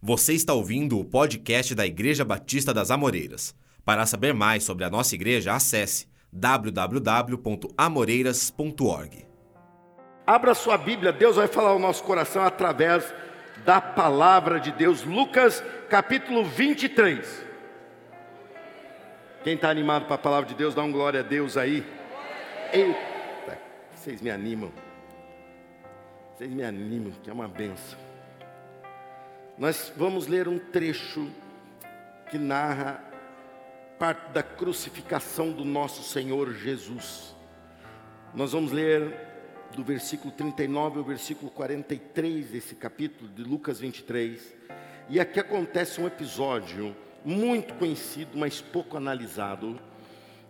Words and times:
Você 0.00 0.32
está 0.32 0.54
ouvindo 0.54 0.96
o 0.96 1.04
podcast 1.04 1.74
da 1.74 1.84
Igreja 1.84 2.24
Batista 2.24 2.72
das 2.72 2.92
Amoreiras. 2.92 3.52
Para 3.84 4.06
saber 4.06 4.32
mais 4.32 4.62
sobre 4.62 4.84
a 4.84 4.90
nossa 4.90 5.16
igreja, 5.16 5.52
acesse 5.52 6.06
www.amoreiras.org. 6.32 9.26
Abra 10.24 10.54
sua 10.54 10.78
Bíblia, 10.78 11.12
Deus 11.12 11.34
vai 11.34 11.48
falar 11.48 11.70
ao 11.70 11.80
nosso 11.80 12.04
coração 12.04 12.44
através 12.44 13.12
da 13.64 13.80
palavra 13.80 14.60
de 14.60 14.70
Deus. 14.70 15.02
Lucas 15.02 15.64
capítulo 15.90 16.44
23. 16.44 17.44
Quem 19.42 19.54
está 19.54 19.68
animado 19.68 20.04
para 20.04 20.14
a 20.14 20.18
palavra 20.18 20.48
de 20.48 20.54
Deus, 20.54 20.76
dá 20.76 20.82
um 20.84 20.92
glória 20.92 21.18
a 21.20 21.24
Deus 21.24 21.56
aí. 21.56 21.84
Eita, 22.72 23.58
vocês 23.96 24.22
me 24.22 24.30
animam. 24.30 24.70
Vocês 26.36 26.52
me 26.52 26.62
animam, 26.62 27.12
que 27.20 27.28
é 27.28 27.32
uma 27.32 27.48
benção. 27.48 28.07
Nós 29.58 29.92
vamos 29.96 30.28
ler 30.28 30.46
um 30.46 30.56
trecho 30.56 31.28
que 32.30 32.38
narra 32.38 33.02
parte 33.98 34.30
da 34.30 34.40
crucificação 34.40 35.50
do 35.50 35.64
nosso 35.64 36.04
Senhor 36.04 36.54
Jesus. 36.54 37.34
Nós 38.32 38.52
vamos 38.52 38.70
ler 38.70 39.12
do 39.74 39.82
versículo 39.82 40.32
39 40.32 40.98
ao 41.00 41.04
versículo 41.04 41.50
43 41.50 42.50
desse 42.50 42.76
capítulo 42.76 43.28
de 43.28 43.42
Lucas 43.42 43.80
23. 43.80 44.54
E 45.08 45.18
aqui 45.18 45.40
acontece 45.40 46.00
um 46.00 46.06
episódio 46.06 46.94
muito 47.24 47.74
conhecido, 47.74 48.38
mas 48.38 48.60
pouco 48.60 48.96
analisado, 48.96 49.76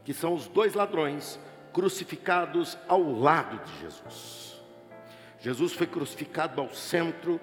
que 0.05 0.13
são 0.13 0.35
os 0.35 0.49
dois 0.49 0.75
ladrões 0.75 1.41
crucificados 1.73 2.77
ao 2.87 3.01
lado 3.01 3.59
de 3.65 3.81
Jesus. 3.81 4.61
Jesus 5.41 5.73
foi 5.73 5.87
crucificado 5.87 6.61
ao 6.61 6.75
centro 6.75 7.41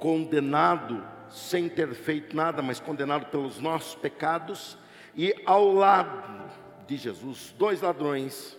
condenado 0.00 1.06
sem 1.28 1.68
ter 1.68 1.94
feito 1.94 2.34
nada, 2.34 2.60
mas 2.60 2.80
condenado 2.80 3.26
pelos 3.26 3.60
nossos 3.60 3.94
pecados, 3.94 4.76
e 5.14 5.34
ao 5.46 5.72
lado 5.72 6.50
de 6.86 6.96
Jesus, 6.96 7.54
dois 7.56 7.80
ladrões 7.80 8.58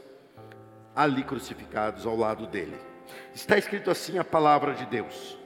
ali 0.96 1.24
crucificados 1.24 2.06
ao 2.06 2.16
lado 2.16 2.48
dele. 2.48 2.78
Está 3.34 3.58
escrito 3.58 3.92
assim 3.92 4.18
a 4.18 4.24
palavra 4.24 4.74
de 4.74 4.86
Deus: 4.86 5.38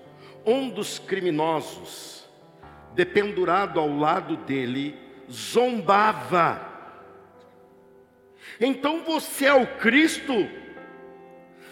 um 0.46 0.70
dos 0.70 1.00
criminosos, 1.00 2.30
dependurado 2.94 3.80
ao 3.80 3.90
lado 3.98 4.38
dele, 4.38 4.96
zombava. 5.32 6.74
Então 8.60 9.04
você 9.04 9.46
é 9.46 9.54
o 9.54 9.66
Cristo, 9.78 10.34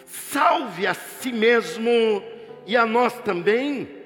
salve 0.04 0.86
a 0.86 0.94
si 0.94 1.32
mesmo 1.32 1.90
e 2.66 2.76
a 2.76 2.84
nós 2.84 3.20
também. 3.20 4.03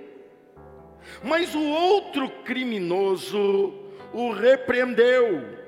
Mas 1.22 1.54
o 1.54 1.62
outro 1.62 2.28
criminoso 2.44 3.74
o 4.12 4.30
repreendeu. 4.30 5.58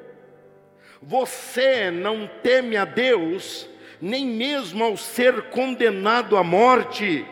Você 1.03 1.91
não 1.91 2.29
teme 2.43 2.77
a 2.77 2.85
Deus, 2.85 3.69
nem 4.01 4.27
mesmo 4.27 4.85
ao 4.85 4.97
ser 4.97 5.51
condenado 5.51 6.37
à 6.37 6.45
morte. 6.45 7.27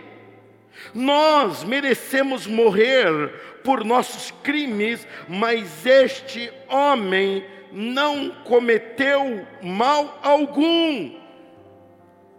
Nós 0.94 1.64
merecemos 1.64 2.46
morrer 2.46 3.60
por 3.62 3.84
nossos 3.84 4.30
crimes, 4.42 5.06
mas 5.28 5.84
este 5.84 6.52
homem 6.68 7.44
não 7.72 8.30
cometeu 8.44 9.46
mal 9.62 10.18
algum. 10.22 11.18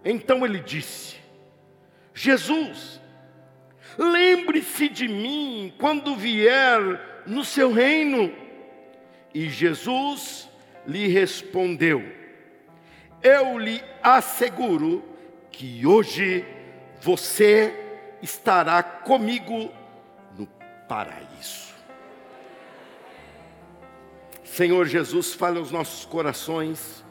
Então 0.03 0.45
ele 0.45 0.59
disse: 0.59 1.17
Jesus, 2.13 2.98
Lembre-se 3.99 4.87
de 4.87 5.09
mim 5.09 5.73
quando 5.77 6.15
vier 6.15 6.79
no 7.27 7.43
seu 7.43 7.73
reino. 7.73 8.33
E 9.33 9.49
Jesus 9.49 10.49
lhe 10.87 11.07
respondeu: 11.07 12.01
Eu 13.21 13.59
lhe 13.59 13.83
asseguro 14.01 15.03
que 15.51 15.85
hoje 15.85 16.45
você 17.01 17.73
estará 18.21 18.81
comigo 18.81 19.69
no 20.37 20.47
paraíso. 20.87 21.73
Senhor 24.45 24.87
Jesus, 24.87 25.33
fale 25.33 25.59
aos 25.59 25.71
nossos 25.71 26.05
corações. 26.05 27.03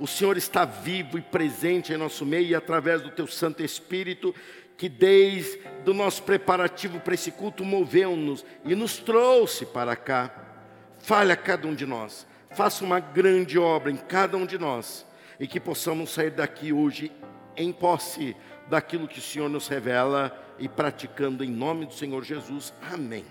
O 0.00 0.06
Senhor 0.06 0.36
está 0.36 0.64
vivo 0.64 1.16
e 1.16 1.22
presente 1.22 1.92
em 1.92 1.96
nosso 1.96 2.26
meio 2.26 2.48
e 2.48 2.54
através 2.56 3.02
do 3.02 3.10
teu 3.10 3.28
Santo 3.28 3.62
Espírito 3.62 4.34
que 4.78 4.88
desde 4.88 5.60
o 5.84 5.92
nosso 5.92 6.22
preparativo 6.22 7.00
para 7.00 7.14
esse 7.14 7.32
culto 7.32 7.64
moveu-nos 7.64 8.46
e 8.64 8.76
nos 8.76 8.96
trouxe 8.98 9.66
para 9.66 9.96
cá. 9.96 10.32
Fale 11.00 11.32
a 11.32 11.36
cada 11.36 11.66
um 11.66 11.74
de 11.74 11.84
nós, 11.84 12.26
faça 12.52 12.84
uma 12.84 13.00
grande 13.00 13.58
obra 13.58 13.90
em 13.90 13.96
cada 13.96 14.36
um 14.36 14.46
de 14.46 14.56
nós 14.56 15.04
e 15.40 15.48
que 15.48 15.58
possamos 15.58 16.10
sair 16.10 16.30
daqui 16.30 16.72
hoje 16.72 17.10
em 17.56 17.72
posse 17.72 18.36
daquilo 18.68 19.08
que 19.08 19.18
o 19.18 19.22
Senhor 19.22 19.48
nos 19.48 19.66
revela 19.66 20.32
e 20.60 20.68
praticando 20.68 21.42
em 21.42 21.50
nome 21.50 21.86
do 21.86 21.94
Senhor 21.94 22.22
Jesus. 22.22 22.72
Amém. 22.92 23.24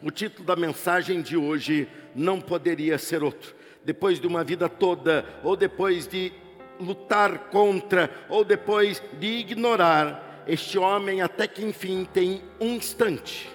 O 0.00 0.10
título 0.10 0.46
da 0.46 0.54
mensagem 0.54 1.20
de 1.20 1.36
hoje 1.36 1.88
não 2.14 2.40
poderia 2.40 2.96
ser 2.96 3.24
outro. 3.24 3.54
Depois 3.84 4.20
de 4.20 4.26
uma 4.28 4.44
vida 4.44 4.68
toda, 4.68 5.24
ou 5.42 5.56
depois 5.56 6.06
de 6.06 6.32
lutar 6.80 7.50
contra 7.50 8.10
ou 8.28 8.44
depois 8.44 9.02
de 9.18 9.26
ignorar, 9.26 10.44
este 10.46 10.78
homem 10.78 11.22
até 11.22 11.46
que 11.46 11.64
enfim 11.64 12.04
tem 12.04 12.42
um 12.60 12.74
instante 12.74 13.50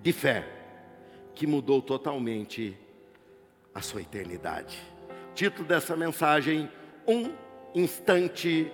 de 0.00 0.12
fé 0.12 0.46
que 1.34 1.46
mudou 1.46 1.82
totalmente 1.82 2.78
a 3.74 3.80
sua 3.80 4.02
eternidade. 4.02 4.78
Título 5.34 5.66
dessa 5.66 5.96
mensagem: 5.96 6.70
Um 7.06 7.32
instante 7.74 8.70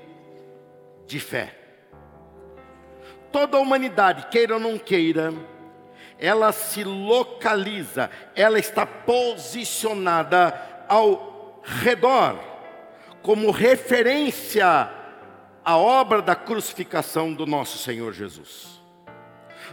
de 1.07 1.21
fé. 1.21 1.55
Toda 3.31 3.59
a 3.59 3.61
humanidade, 3.61 4.27
queira 4.29 4.55
ou 4.55 4.61
não 4.61 4.79
queira, 4.79 5.33
ela 6.19 6.51
se 6.51 6.83
localiza, 6.83 8.11
ela 8.35 8.59
está 8.59 8.85
posicionada 8.87 10.55
ao 10.89 11.61
redor 11.63 12.48
como 13.29 13.51
referência 13.51 14.89
à 15.63 15.77
obra 15.77 16.23
da 16.23 16.35
crucificação 16.35 17.35
do 17.35 17.45
nosso 17.45 17.77
Senhor 17.77 18.15
Jesus. 18.15 18.81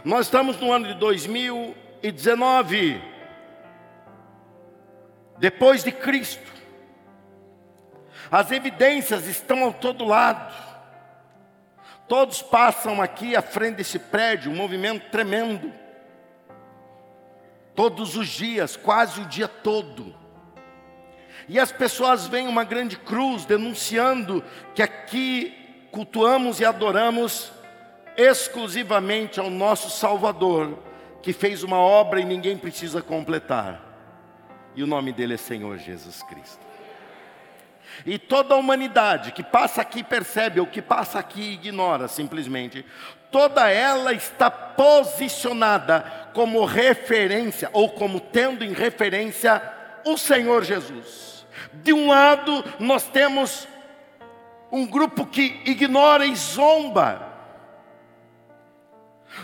Nós 0.04 0.26
estamos 0.26 0.60
no 0.60 0.70
ano 0.70 0.88
de 0.88 0.94
2019, 0.96 3.02
depois 5.38 5.82
de 5.82 5.90
Cristo. 5.90 6.52
As 8.30 8.50
evidências 8.50 9.26
estão 9.26 9.64
ao 9.64 9.72
todo 9.72 10.04
lado. 10.04 10.54
Todos 12.06 12.42
passam 12.42 13.00
aqui 13.00 13.34
à 13.34 13.40
frente 13.40 13.76
desse 13.76 13.98
prédio, 13.98 14.52
um 14.52 14.56
movimento 14.56 15.10
tremendo. 15.10 15.72
Todos 17.74 18.18
os 18.18 18.28
dias, 18.28 18.76
quase 18.76 19.22
o 19.22 19.24
dia 19.24 19.48
todo. 19.48 20.25
E 21.48 21.58
as 21.58 21.70
pessoas 21.70 22.26
veem 22.26 22.48
uma 22.48 22.64
grande 22.64 22.96
cruz 22.96 23.44
denunciando 23.44 24.42
que 24.74 24.82
aqui 24.82 25.54
cultuamos 25.90 26.60
e 26.60 26.64
adoramos 26.64 27.52
exclusivamente 28.16 29.38
ao 29.38 29.50
nosso 29.50 29.90
Salvador, 29.90 30.78
que 31.22 31.32
fez 31.32 31.62
uma 31.62 31.78
obra 31.78 32.20
e 32.20 32.24
ninguém 32.24 32.56
precisa 32.56 33.00
completar. 33.00 33.80
E 34.74 34.82
o 34.82 34.86
nome 34.86 35.12
dele 35.12 35.34
é 35.34 35.38
Senhor 35.38 35.78
Jesus 35.78 36.22
Cristo. 36.22 36.66
E 38.04 38.18
toda 38.18 38.54
a 38.54 38.58
humanidade 38.58 39.32
que 39.32 39.42
passa 39.42 39.80
aqui 39.80 40.02
percebe, 40.02 40.60
ou 40.60 40.66
que 40.66 40.82
passa 40.82 41.18
aqui 41.18 41.54
ignora 41.54 42.08
simplesmente, 42.08 42.84
toda 43.30 43.70
ela 43.70 44.12
está 44.12 44.50
posicionada 44.50 46.30
como 46.34 46.64
referência, 46.64 47.70
ou 47.72 47.88
como 47.90 48.20
tendo 48.20 48.64
em 48.64 48.72
referência 48.72 49.62
o 50.04 50.18
Senhor 50.18 50.64
Jesus. 50.64 51.35
De 51.72 51.92
um 51.92 52.08
lado, 52.08 52.64
nós 52.78 53.04
temos 53.08 53.66
um 54.70 54.86
grupo 54.86 55.26
que 55.26 55.60
ignora 55.64 56.26
e 56.26 56.34
zomba. 56.34 57.34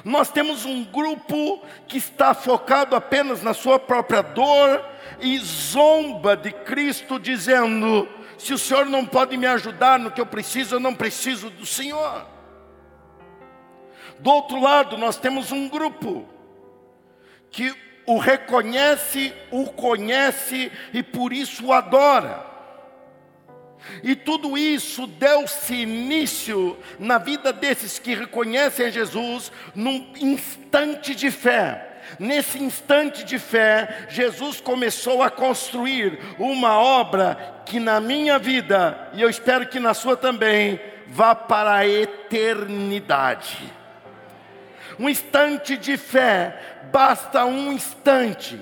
Nós 0.05 0.31
temos 0.31 0.65
um 0.65 0.85
grupo 0.85 1.63
que 1.87 1.99
está 1.99 2.35
focado 2.35 2.97
apenas 2.97 3.43
na 3.43 3.53
sua 3.53 3.79
própria 3.79 4.23
dor 4.23 4.85
e 5.21 5.39
zomba 5.39 6.37
de 6.37 6.51
Cristo, 6.51 7.19
dizendo: 7.19 8.09
se 8.39 8.53
o 8.53 8.59
Senhor 8.59 8.87
não 8.87 9.05
pode 9.05 9.37
me 9.37 9.47
ajudar 9.47 9.99
no 9.99 10.11
que 10.11 10.21
eu 10.21 10.27
preciso, 10.27 10.77
eu 10.77 10.81
não 10.81 10.95
preciso 10.95 11.51
do 11.51 11.67
Senhor. 11.67 12.27
Do 14.19 14.31
outro 14.31 14.61
lado, 14.61 14.97
nós 14.97 15.17
temos 15.17 15.53
um 15.53 15.69
grupo 15.69 16.27
que 17.51 17.75
o 18.07 18.19
reconhece, 18.19 19.33
o 19.51 19.67
conhece 19.67 20.71
e 20.93 21.03
por 21.03 21.33
isso 21.33 21.67
o 21.67 21.73
adora. 21.73 22.53
E 24.03 24.15
tudo 24.15 24.57
isso 24.57 25.07
deu-se 25.07 25.75
início 25.75 26.79
na 26.99 27.19
vida 27.19 27.53
desses 27.53 27.99
que 27.99 28.15
reconhecem 28.15 28.91
Jesus 28.91 29.51
num 29.75 30.13
instante 30.17 31.15
de 31.15 31.31
fé. 31.31 31.89
Nesse 32.19 32.63
instante 32.63 33.25
de 33.25 33.39
fé, 33.39 34.07
Jesus 34.09 34.61
começou 34.61 35.23
a 35.23 35.31
construir 35.31 36.19
uma 36.39 36.79
obra 36.79 37.63
que 37.65 37.81
na 37.81 38.01
minha 38.01 38.39
vida, 38.39 39.11
e 39.15 39.23
eu 39.23 39.31
espero 39.31 39.67
que 39.67 39.81
na 39.81 39.95
sua 39.95 40.17
também, 40.17 40.81
vá 41.07 41.35
para 41.35 41.75
a 41.75 41.87
eternidade. 41.87 43.59
Um 44.99 45.09
instante 45.09 45.77
de 45.77 45.97
fé, 45.97 46.82
basta 46.93 47.45
um 47.45 47.73
instante. 47.73 48.61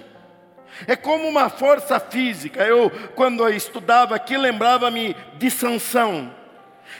É 0.86 0.96
como 0.96 1.28
uma 1.28 1.50
força 1.50 1.98
física. 1.98 2.62
Eu, 2.64 2.90
quando 3.14 3.42
eu 3.42 3.54
estudava 3.54 4.14
aqui, 4.14 4.36
lembrava-me 4.36 5.14
de 5.36 5.50
Sansão, 5.50 6.34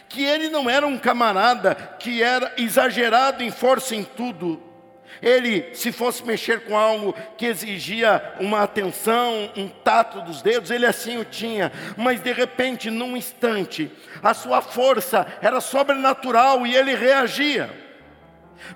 que 0.09 0.25
ele 0.25 0.49
não 0.49 0.69
era 0.69 0.87
um 0.87 0.99
camarada 0.99 1.75
que 1.75 2.23
era 2.23 2.53
exagerado 2.59 3.43
em 3.43 3.51
força 3.51 3.95
em 3.95 4.05
tudo. 4.05 4.61
Ele, 5.23 5.75
se 5.75 5.93
fosse 5.93 6.25
mexer 6.25 6.65
com 6.65 6.77
algo 6.77 7.15
que 7.37 7.45
exigia 7.45 8.35
uma 8.41 8.63
atenção, 8.63 9.51
um 9.55 9.69
tato 9.69 10.23
dos 10.23 10.41
dedos, 10.41 10.71
ele 10.71 10.87
assim 10.87 11.19
o 11.19 11.25
tinha. 11.25 11.71
Mas 11.97 12.23
de 12.23 12.33
repente, 12.33 12.91
num 12.91 13.17
instante, 13.17 13.91
a 14.23 14.33
sua 14.33 14.63
força 14.63 15.27
era 15.43 15.61
sobrenatural 15.61 16.67
e 16.67 16.75
ele 16.75 16.95
reagia. 16.95 17.80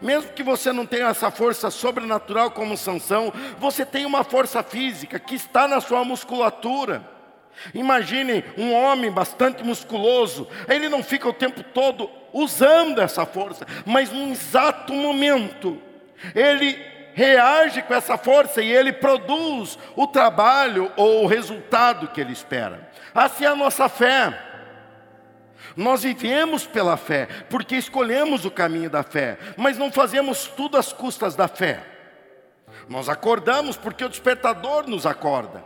Mesmo 0.01 0.33
que 0.33 0.43
você 0.43 0.73
não 0.73 0.87
tenha 0.87 1.09
essa 1.09 1.31
força 1.31 1.71
sobrenatural 1.71 2.51
como 2.51 2.77
Sansão, 2.77 3.33
você 3.59 3.85
tem 3.85 4.05
uma 4.07 4.25
força 4.25 4.63
física 4.63 5.19
que 5.19 5.35
está 5.35 5.67
na 5.69 5.81
sua 5.81 6.05
musculatura. 6.05 7.03
Imagine 7.73 8.45
um 8.59 8.73
homem 8.73 9.11
bastante 9.11 9.63
musculoso, 9.63 10.49
ele 10.69 10.89
não 10.89 11.03
fica 11.03 11.29
o 11.29 11.33
tempo 11.33 11.63
todo 11.63 12.11
usando 12.33 13.01
essa 13.01 13.25
força, 13.25 13.65
mas 13.87 14.11
num 14.11 14.33
exato 14.33 14.93
momento, 14.93 15.81
ele 16.35 16.77
reage 17.15 17.81
com 17.83 17.95
essa 17.95 18.19
força 18.19 18.61
e 18.61 18.73
ele 18.73 18.93
produz 18.93 19.79
o 19.95 20.07
trabalho 20.07 20.91
ou 20.97 21.23
o 21.23 21.27
resultado 21.27 22.09
que 22.09 22.21
ele 22.21 22.33
espera. 22.33 22.91
Assim 23.15 23.45
é 23.45 23.49
a 23.49 23.55
nossa 23.55 23.89
fé. 23.89 24.37
Nós 25.77 26.03
vivemos 26.03 26.67
pela 26.67 26.97
fé, 26.97 27.27
porque 27.51 27.77
escolhemos 27.77 28.45
o 28.45 28.51
caminho 28.51 28.89
da 28.89 29.03
fé, 29.03 29.39
mas 29.57 29.77
não 29.77 29.91
fazemos 29.91 30.47
tudo 30.47 30.77
às 30.77 30.93
custas 30.93 31.35
da 31.35 31.49
fé. 31.49 31.85
Nós 32.89 33.09
acordamos 33.09 33.77
porque 33.77 34.05
o 34.05 34.09
despertador 34.09 34.89
nos 34.89 35.07
acorda. 35.07 35.65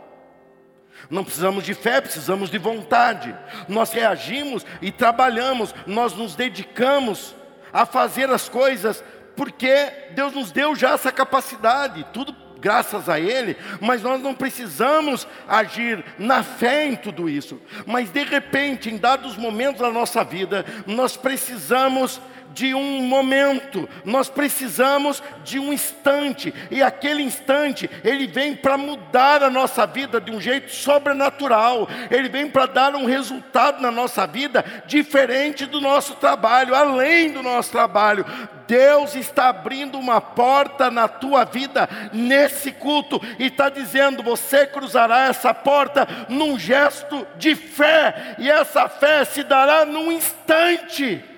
Não 1.09 1.23
precisamos 1.23 1.63
de 1.63 1.73
fé, 1.73 2.01
precisamos 2.01 2.49
de 2.49 2.57
vontade. 2.57 3.35
Nós 3.67 3.91
reagimos 3.91 4.65
e 4.81 4.91
trabalhamos, 4.91 5.73
nós 5.85 6.13
nos 6.13 6.35
dedicamos 6.35 7.35
a 7.71 7.85
fazer 7.85 8.29
as 8.29 8.49
coisas 8.49 9.03
porque 9.35 9.89
Deus 10.11 10.33
nos 10.33 10.51
deu 10.51 10.75
já 10.75 10.91
essa 10.91 11.11
capacidade, 11.11 12.05
tudo 12.11 12.35
graças 12.59 13.09
a 13.09 13.19
Ele, 13.19 13.55
mas 13.79 14.01
nós 14.01 14.21
não 14.21 14.33
precisamos 14.33 15.27
agir 15.47 16.03
na 16.17 16.43
fé 16.43 16.85
em 16.85 16.95
tudo 16.95 17.29
isso. 17.29 17.59
Mas 17.85 18.09
de 18.09 18.23
repente, 18.23 18.89
em 18.89 18.97
dados 18.97 19.37
momentos 19.37 19.81
da 19.81 19.91
nossa 19.91 20.23
vida, 20.23 20.65
nós 20.85 21.15
precisamos 21.17 22.21
de 22.59 22.73
um 22.75 23.03
momento, 23.03 23.87
nós 24.03 24.27
precisamos 24.27 25.23
de 25.45 25.57
um 25.57 25.71
instante, 25.71 26.53
e 26.69 26.83
aquele 26.83 27.23
instante, 27.23 27.89
ele 28.03 28.27
vem 28.27 28.53
para 28.53 28.77
mudar 28.77 29.41
a 29.41 29.49
nossa 29.49 29.87
vida 29.87 30.19
de 30.19 30.29
um 30.29 30.41
jeito 30.41 30.69
sobrenatural, 30.69 31.87
ele 32.11 32.27
vem 32.27 32.49
para 32.49 32.65
dar 32.65 32.95
um 32.95 33.05
resultado 33.05 33.81
na 33.81 33.89
nossa 33.89 34.27
vida 34.27 34.65
diferente 34.85 35.65
do 35.65 35.79
nosso 35.79 36.15
trabalho, 36.15 36.75
além 36.75 37.31
do 37.31 37.41
nosso 37.41 37.71
trabalho. 37.71 38.25
Deus 38.67 39.15
está 39.15 39.47
abrindo 39.47 39.97
uma 39.97 40.19
porta 40.19 40.91
na 40.91 41.07
tua 41.07 41.45
vida 41.45 41.87
nesse 42.11 42.73
culto 42.73 43.21
e 43.39 43.45
está 43.45 43.69
dizendo: 43.69 44.21
você 44.21 44.67
cruzará 44.67 45.27
essa 45.27 45.53
porta 45.53 46.05
num 46.27 46.59
gesto 46.59 47.25
de 47.37 47.55
fé, 47.55 48.35
e 48.37 48.49
essa 48.49 48.89
fé 48.89 49.23
se 49.23 49.43
dará 49.43 49.85
num 49.85 50.11
instante. 50.11 51.28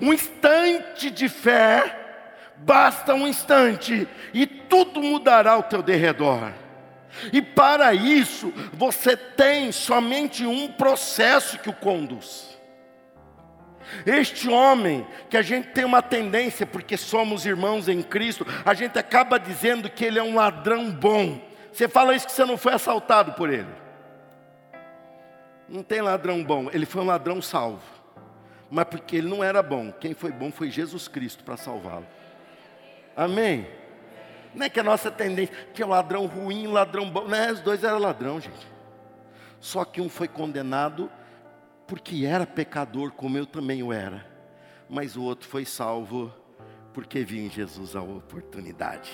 Um 0.00 0.12
instante 0.12 1.10
de 1.10 1.28
fé, 1.28 2.00
basta 2.58 3.14
um 3.14 3.26
instante, 3.26 4.06
e 4.32 4.46
tudo 4.46 5.02
mudará 5.02 5.52
ao 5.52 5.62
teu 5.62 5.82
derredor. 5.82 6.52
E 7.32 7.42
para 7.42 7.92
isso, 7.92 8.52
você 8.72 9.16
tem 9.16 9.72
somente 9.72 10.46
um 10.46 10.68
processo 10.68 11.58
que 11.58 11.68
o 11.68 11.72
conduz. 11.74 12.48
Este 14.06 14.48
homem, 14.48 15.04
que 15.28 15.36
a 15.36 15.42
gente 15.42 15.68
tem 15.68 15.84
uma 15.84 16.00
tendência, 16.00 16.64
porque 16.64 16.96
somos 16.96 17.44
irmãos 17.44 17.88
em 17.88 18.02
Cristo, 18.02 18.46
a 18.64 18.72
gente 18.74 18.98
acaba 18.98 19.38
dizendo 19.38 19.90
que 19.90 20.04
ele 20.04 20.18
é 20.18 20.22
um 20.22 20.36
ladrão 20.36 20.90
bom. 20.90 21.40
Você 21.72 21.88
fala 21.88 22.14
isso 22.14 22.26
que 22.26 22.32
você 22.32 22.44
não 22.44 22.56
foi 22.56 22.74
assaltado 22.74 23.32
por 23.32 23.50
ele. 23.52 23.80
Não 25.68 25.82
tem 25.82 26.00
ladrão 26.00 26.42
bom, 26.44 26.68
ele 26.72 26.86
foi 26.86 27.02
um 27.02 27.06
ladrão 27.06 27.42
salvo 27.42 27.99
mas 28.70 28.84
porque 28.84 29.16
ele 29.16 29.28
não 29.28 29.42
era 29.42 29.62
bom. 29.62 29.90
Quem 29.92 30.14
foi 30.14 30.30
bom 30.30 30.52
foi 30.52 30.70
Jesus 30.70 31.08
Cristo 31.08 31.42
para 31.42 31.56
salvá-lo. 31.56 32.06
Amém? 33.16 33.66
Não 34.54 34.66
é 34.66 34.68
que 34.68 34.80
a 34.80 34.84
nossa 34.84 35.10
tendência, 35.10 35.54
que 35.74 35.82
é 35.82 35.86
ladrão 35.86 36.26
ruim, 36.26 36.66
ladrão 36.66 37.10
bom. 37.10 37.26
Não, 37.26 37.52
os 37.52 37.60
dois 37.60 37.84
eram 37.84 37.98
ladrão, 37.98 38.40
gente. 38.40 38.66
Só 39.60 39.84
que 39.84 40.00
um 40.00 40.08
foi 40.08 40.28
condenado 40.28 41.10
porque 41.86 42.24
era 42.24 42.46
pecador, 42.46 43.12
como 43.12 43.36
eu 43.36 43.44
também 43.44 43.82
o 43.82 43.92
era. 43.92 44.26
Mas 44.88 45.16
o 45.16 45.22
outro 45.22 45.48
foi 45.48 45.64
salvo 45.64 46.32
porque 46.92 47.24
viu 47.24 47.44
em 47.44 47.50
Jesus 47.50 47.94
a 47.94 48.02
oportunidade. 48.02 49.12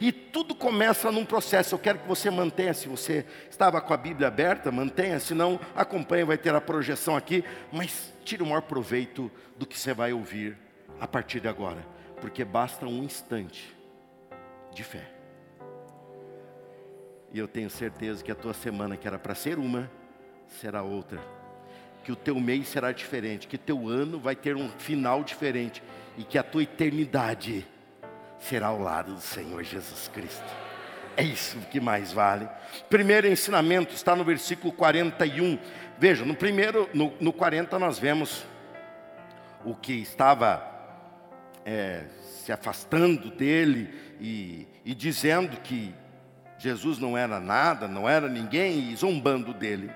E 0.00 0.12
tudo 0.12 0.54
começa 0.54 1.10
num 1.10 1.24
processo. 1.24 1.74
Eu 1.74 1.78
quero 1.78 1.98
que 2.00 2.08
você 2.08 2.30
mantenha, 2.30 2.74
se 2.74 2.88
você 2.88 3.26
estava 3.50 3.80
com 3.80 3.92
a 3.92 3.96
Bíblia 3.96 4.28
aberta, 4.28 4.70
mantenha, 4.70 5.18
se 5.18 5.34
não, 5.34 5.58
acompanhe, 5.74 6.24
vai 6.24 6.38
ter 6.38 6.54
a 6.54 6.60
projeção 6.60 7.16
aqui, 7.16 7.44
mas 7.72 8.11
tire 8.22 8.42
o 8.42 8.46
maior 8.46 8.62
proveito 8.62 9.30
do 9.56 9.66
que 9.66 9.78
você 9.78 9.92
vai 9.92 10.12
ouvir 10.12 10.56
a 11.00 11.06
partir 11.06 11.40
de 11.40 11.48
agora, 11.48 11.86
porque 12.20 12.44
basta 12.44 12.86
um 12.86 13.02
instante 13.02 13.76
de 14.72 14.84
fé. 14.84 15.10
E 17.32 17.38
eu 17.38 17.48
tenho 17.48 17.70
certeza 17.70 18.22
que 18.22 18.30
a 18.30 18.34
tua 18.34 18.52
semana, 18.52 18.96
que 18.96 19.06
era 19.06 19.18
para 19.18 19.34
ser 19.34 19.58
uma, 19.58 19.90
será 20.60 20.82
outra. 20.82 21.20
Que 22.04 22.12
o 22.12 22.16
teu 22.16 22.38
mês 22.38 22.68
será 22.68 22.92
diferente, 22.92 23.46
que 23.46 23.56
teu 23.56 23.88
ano 23.88 24.18
vai 24.18 24.36
ter 24.36 24.56
um 24.56 24.68
final 24.68 25.24
diferente 25.24 25.82
e 26.18 26.24
que 26.24 26.36
a 26.36 26.42
tua 26.42 26.62
eternidade 26.62 27.66
será 28.38 28.66
ao 28.66 28.78
lado 28.78 29.14
do 29.14 29.20
Senhor 29.20 29.62
Jesus 29.62 30.08
Cristo. 30.08 30.71
É 31.16 31.22
isso 31.22 31.58
que 31.70 31.80
mais 31.80 32.12
vale. 32.12 32.48
Primeiro 32.88 33.28
ensinamento 33.28 33.94
está 33.94 34.16
no 34.16 34.24
versículo 34.24 34.72
41. 34.72 35.58
Veja, 35.98 36.24
no 36.24 36.34
primeiro, 36.34 36.88
no, 36.94 37.12
no 37.20 37.32
40 37.32 37.78
nós 37.78 37.98
vemos 37.98 38.44
o 39.64 39.74
que 39.74 39.92
estava 39.92 40.66
é, 41.64 42.04
se 42.42 42.52
afastando 42.52 43.30
dele 43.30 43.94
e, 44.20 44.66
e 44.84 44.94
dizendo 44.94 45.56
que 45.60 45.94
Jesus 46.58 46.98
não 46.98 47.16
era 47.16 47.38
nada, 47.38 47.86
não 47.86 48.08
era 48.08 48.28
ninguém 48.28 48.90
e 48.90 48.96
zombando 48.96 49.52
dele. 49.52 49.90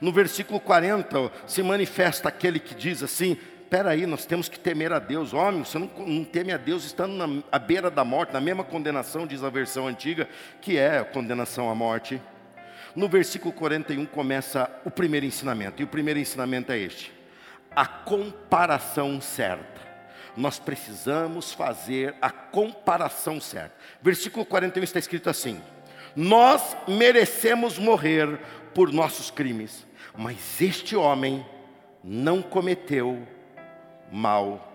No 0.00 0.12
versículo 0.12 0.60
40 0.60 1.32
se 1.46 1.62
manifesta 1.62 2.28
aquele 2.28 2.58
que 2.58 2.74
diz 2.74 3.02
assim: 3.02 3.36
espera 3.72 3.88
aí, 3.88 4.04
nós 4.04 4.26
temos 4.26 4.50
que 4.50 4.60
temer 4.60 4.92
a 4.92 4.98
Deus. 4.98 5.32
Homem, 5.32 5.64
você 5.64 5.78
não, 5.78 5.90
não 6.06 6.24
teme 6.24 6.52
a 6.52 6.58
Deus 6.58 6.84
estando 6.84 7.14
na, 7.14 7.42
à 7.50 7.58
beira 7.58 7.90
da 7.90 8.04
morte, 8.04 8.30
na 8.30 8.40
mesma 8.40 8.62
condenação, 8.62 9.26
diz 9.26 9.42
a 9.42 9.48
versão 9.48 9.88
antiga, 9.88 10.28
que 10.60 10.76
é 10.76 10.98
a 10.98 11.04
condenação 11.06 11.70
à 11.70 11.74
morte. 11.74 12.20
No 12.94 13.08
versículo 13.08 13.50
41 13.50 14.04
começa 14.04 14.70
o 14.84 14.90
primeiro 14.90 15.24
ensinamento, 15.24 15.80
e 15.80 15.86
o 15.86 15.88
primeiro 15.88 16.20
ensinamento 16.20 16.70
é 16.70 16.78
este: 16.78 17.14
a 17.74 17.86
comparação 17.86 19.18
certa. 19.22 19.80
Nós 20.36 20.58
precisamos 20.58 21.54
fazer 21.54 22.14
a 22.20 22.28
comparação 22.28 23.40
certa. 23.40 23.74
Versículo 24.02 24.44
41 24.44 24.84
está 24.84 24.98
escrito 24.98 25.30
assim: 25.30 25.58
Nós 26.14 26.76
merecemos 26.86 27.78
morrer 27.78 28.38
por 28.74 28.92
nossos 28.92 29.30
crimes, 29.30 29.86
mas 30.14 30.60
este 30.60 30.94
homem 30.94 31.42
não 32.04 32.42
cometeu 32.42 33.26
mal 34.12 34.68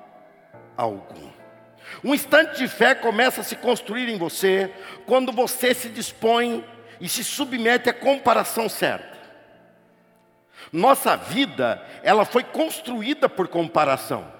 algum. 0.75 1.29
Um 2.03 2.13
instante 2.13 2.57
de 2.57 2.67
fé 2.67 2.93
começa 2.95 3.41
a 3.41 3.43
se 3.43 3.55
construir 3.55 4.09
em 4.09 4.17
você 4.17 4.71
quando 5.05 5.31
você 5.31 5.73
se 5.73 5.89
dispõe 5.89 6.65
e 6.99 7.07
se 7.07 7.23
submete 7.23 7.89
à 7.89 7.93
comparação 7.93 8.67
certa. 8.67 9.17
Nossa 10.71 11.15
vida, 11.15 11.81
ela 12.03 12.25
foi 12.25 12.43
construída 12.43 13.29
por 13.29 13.47
comparação. 13.47 14.33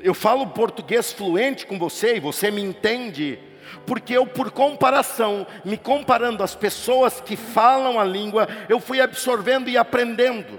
Eu 0.00 0.14
falo 0.14 0.46
português 0.46 1.12
fluente 1.12 1.66
com 1.66 1.78
você 1.78 2.16
e 2.16 2.20
você 2.20 2.50
me 2.50 2.62
entende 2.62 3.38
porque 3.86 4.14
eu, 4.14 4.26
por 4.26 4.50
comparação, 4.50 5.46
me 5.64 5.76
comparando 5.76 6.42
às 6.42 6.54
pessoas 6.54 7.20
que 7.20 7.36
falam 7.36 7.98
a 7.98 8.04
língua, 8.04 8.48
eu 8.68 8.80
fui 8.80 9.00
absorvendo 9.00 9.68
e 9.68 9.76
aprendendo. 9.76 10.58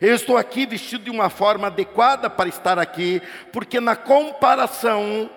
Eu 0.00 0.14
estou 0.14 0.36
aqui 0.36 0.66
vestido 0.66 1.04
de 1.04 1.10
uma 1.10 1.28
forma 1.28 1.66
adequada 1.66 2.30
para 2.30 2.48
estar 2.48 2.78
aqui, 2.78 3.20
porque 3.52 3.80
na 3.80 3.96
comparação, 3.96 5.30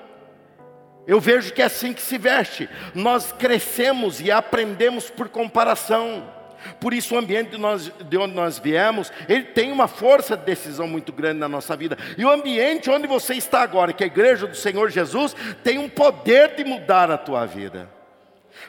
eu 1.08 1.20
vejo 1.20 1.54
que 1.54 1.62
é 1.62 1.66
assim 1.66 1.94
que 1.94 2.02
se 2.02 2.18
veste. 2.18 2.70
Nós 2.94 3.32
crescemos 3.32 4.22
e 4.22 4.32
aprendemos 4.32 5.10
por 5.10 5.30
comparação. 5.30 6.32
Por 6.80 6.94
isso 6.94 7.14
o 7.14 7.18
ambiente 7.18 7.52
de, 7.52 7.58
nós, 7.58 7.92
de, 8.10 8.18
onde 8.18 8.34
nós 8.34 8.58
viemos, 8.58 9.12
ele 9.30 9.44
tem 9.44 9.72
uma 9.72 9.88
força 9.88 10.36
de 10.36 10.46
decisão 10.46 10.88
muito 10.88 11.12
grande 11.14 11.40
na 11.40 11.48
nossa 11.48 11.76
vida. 11.76 11.98
E 12.18 12.26
o 12.26 12.30
ambiente 12.30 12.90
onde 12.90 13.08
você 13.08 13.36
está 13.36 13.62
agora, 13.62 13.94
que 13.94 14.04
é 14.04 14.06
a 14.06 14.08
igreja 14.08 14.48
do 14.48 14.56
Senhor 14.56 14.90
Jesus, 14.90 15.36
tem 15.64 15.78
um 15.78 15.90
poder 15.90 16.56
de 16.56 16.64
mudar 16.64 17.12
a 17.12 17.18
tua 17.18 17.46
vida. 17.46 17.90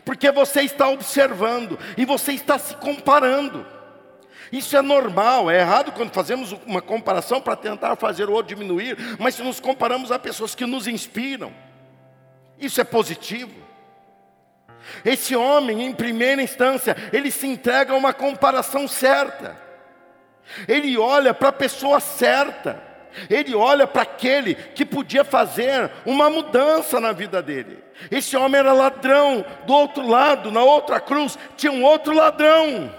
Porque 0.04 0.30
você 0.30 0.62
está 0.62 0.88
observando 0.88 1.78
e 1.96 2.04
você 2.04 2.32
está 2.32 2.58
se 2.58 2.76
comparando. 2.76 3.75
Isso 4.52 4.76
é 4.76 4.82
normal, 4.82 5.50
é 5.50 5.60
errado 5.60 5.92
quando 5.92 6.12
fazemos 6.12 6.52
uma 6.66 6.80
comparação 6.80 7.40
para 7.40 7.56
tentar 7.56 7.96
fazer 7.96 8.28
o 8.28 8.32
outro 8.32 8.54
diminuir, 8.54 8.96
mas 9.18 9.34
se 9.34 9.42
nos 9.42 9.60
comparamos 9.60 10.12
a 10.12 10.18
pessoas 10.18 10.54
que 10.54 10.64
nos 10.64 10.86
inspiram, 10.86 11.52
isso 12.58 12.80
é 12.80 12.84
positivo. 12.84 13.66
Esse 15.04 15.34
homem, 15.34 15.84
em 15.84 15.92
primeira 15.92 16.42
instância, 16.42 16.96
ele 17.12 17.30
se 17.30 17.46
entrega 17.46 17.92
a 17.92 17.96
uma 17.96 18.12
comparação 18.12 18.86
certa. 18.86 19.56
Ele 20.68 20.96
olha 20.96 21.34
para 21.34 21.48
a 21.48 21.52
pessoa 21.52 21.98
certa. 22.00 22.82
Ele 23.30 23.54
olha 23.54 23.86
para 23.86 24.02
aquele 24.02 24.54
que 24.54 24.84
podia 24.84 25.24
fazer 25.24 25.90
uma 26.04 26.28
mudança 26.28 27.00
na 27.00 27.12
vida 27.12 27.42
dele. 27.42 27.82
Esse 28.10 28.36
homem 28.36 28.58
era 28.58 28.72
ladrão, 28.72 29.44
do 29.66 29.72
outro 29.72 30.06
lado, 30.06 30.52
na 30.52 30.62
outra 30.62 31.00
cruz, 31.00 31.38
tinha 31.56 31.72
um 31.72 31.82
outro 31.82 32.14
ladrão. 32.14 32.92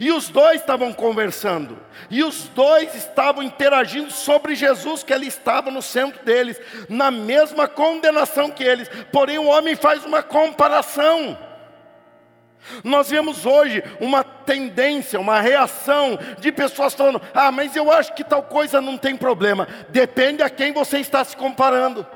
E 0.00 0.10
os 0.10 0.28
dois 0.28 0.60
estavam 0.60 0.92
conversando, 0.92 1.78
e 2.10 2.22
os 2.22 2.48
dois 2.48 2.94
estavam 2.94 3.42
interagindo 3.42 4.10
sobre 4.10 4.54
Jesus, 4.54 5.02
que 5.02 5.12
ele 5.12 5.26
estava 5.26 5.70
no 5.70 5.82
centro 5.82 6.24
deles, 6.24 6.60
na 6.88 7.10
mesma 7.10 7.68
condenação 7.68 8.50
que 8.50 8.64
eles. 8.64 8.88
Porém, 9.12 9.38
o 9.38 9.46
homem 9.46 9.76
faz 9.76 10.04
uma 10.04 10.22
comparação. 10.22 11.38
Nós 12.82 13.10
vemos 13.10 13.44
hoje 13.44 13.82
uma 14.00 14.24
tendência, 14.24 15.20
uma 15.20 15.40
reação 15.40 16.18
de 16.38 16.50
pessoas 16.50 16.94
falando: 16.94 17.20
ah, 17.34 17.52
mas 17.52 17.76
eu 17.76 17.90
acho 17.92 18.14
que 18.14 18.24
tal 18.24 18.42
coisa 18.42 18.80
não 18.80 18.96
tem 18.96 19.16
problema. 19.16 19.68
Depende 19.90 20.42
a 20.42 20.50
quem 20.50 20.72
você 20.72 20.98
está 20.98 21.22
se 21.24 21.36
comparando. 21.36 22.06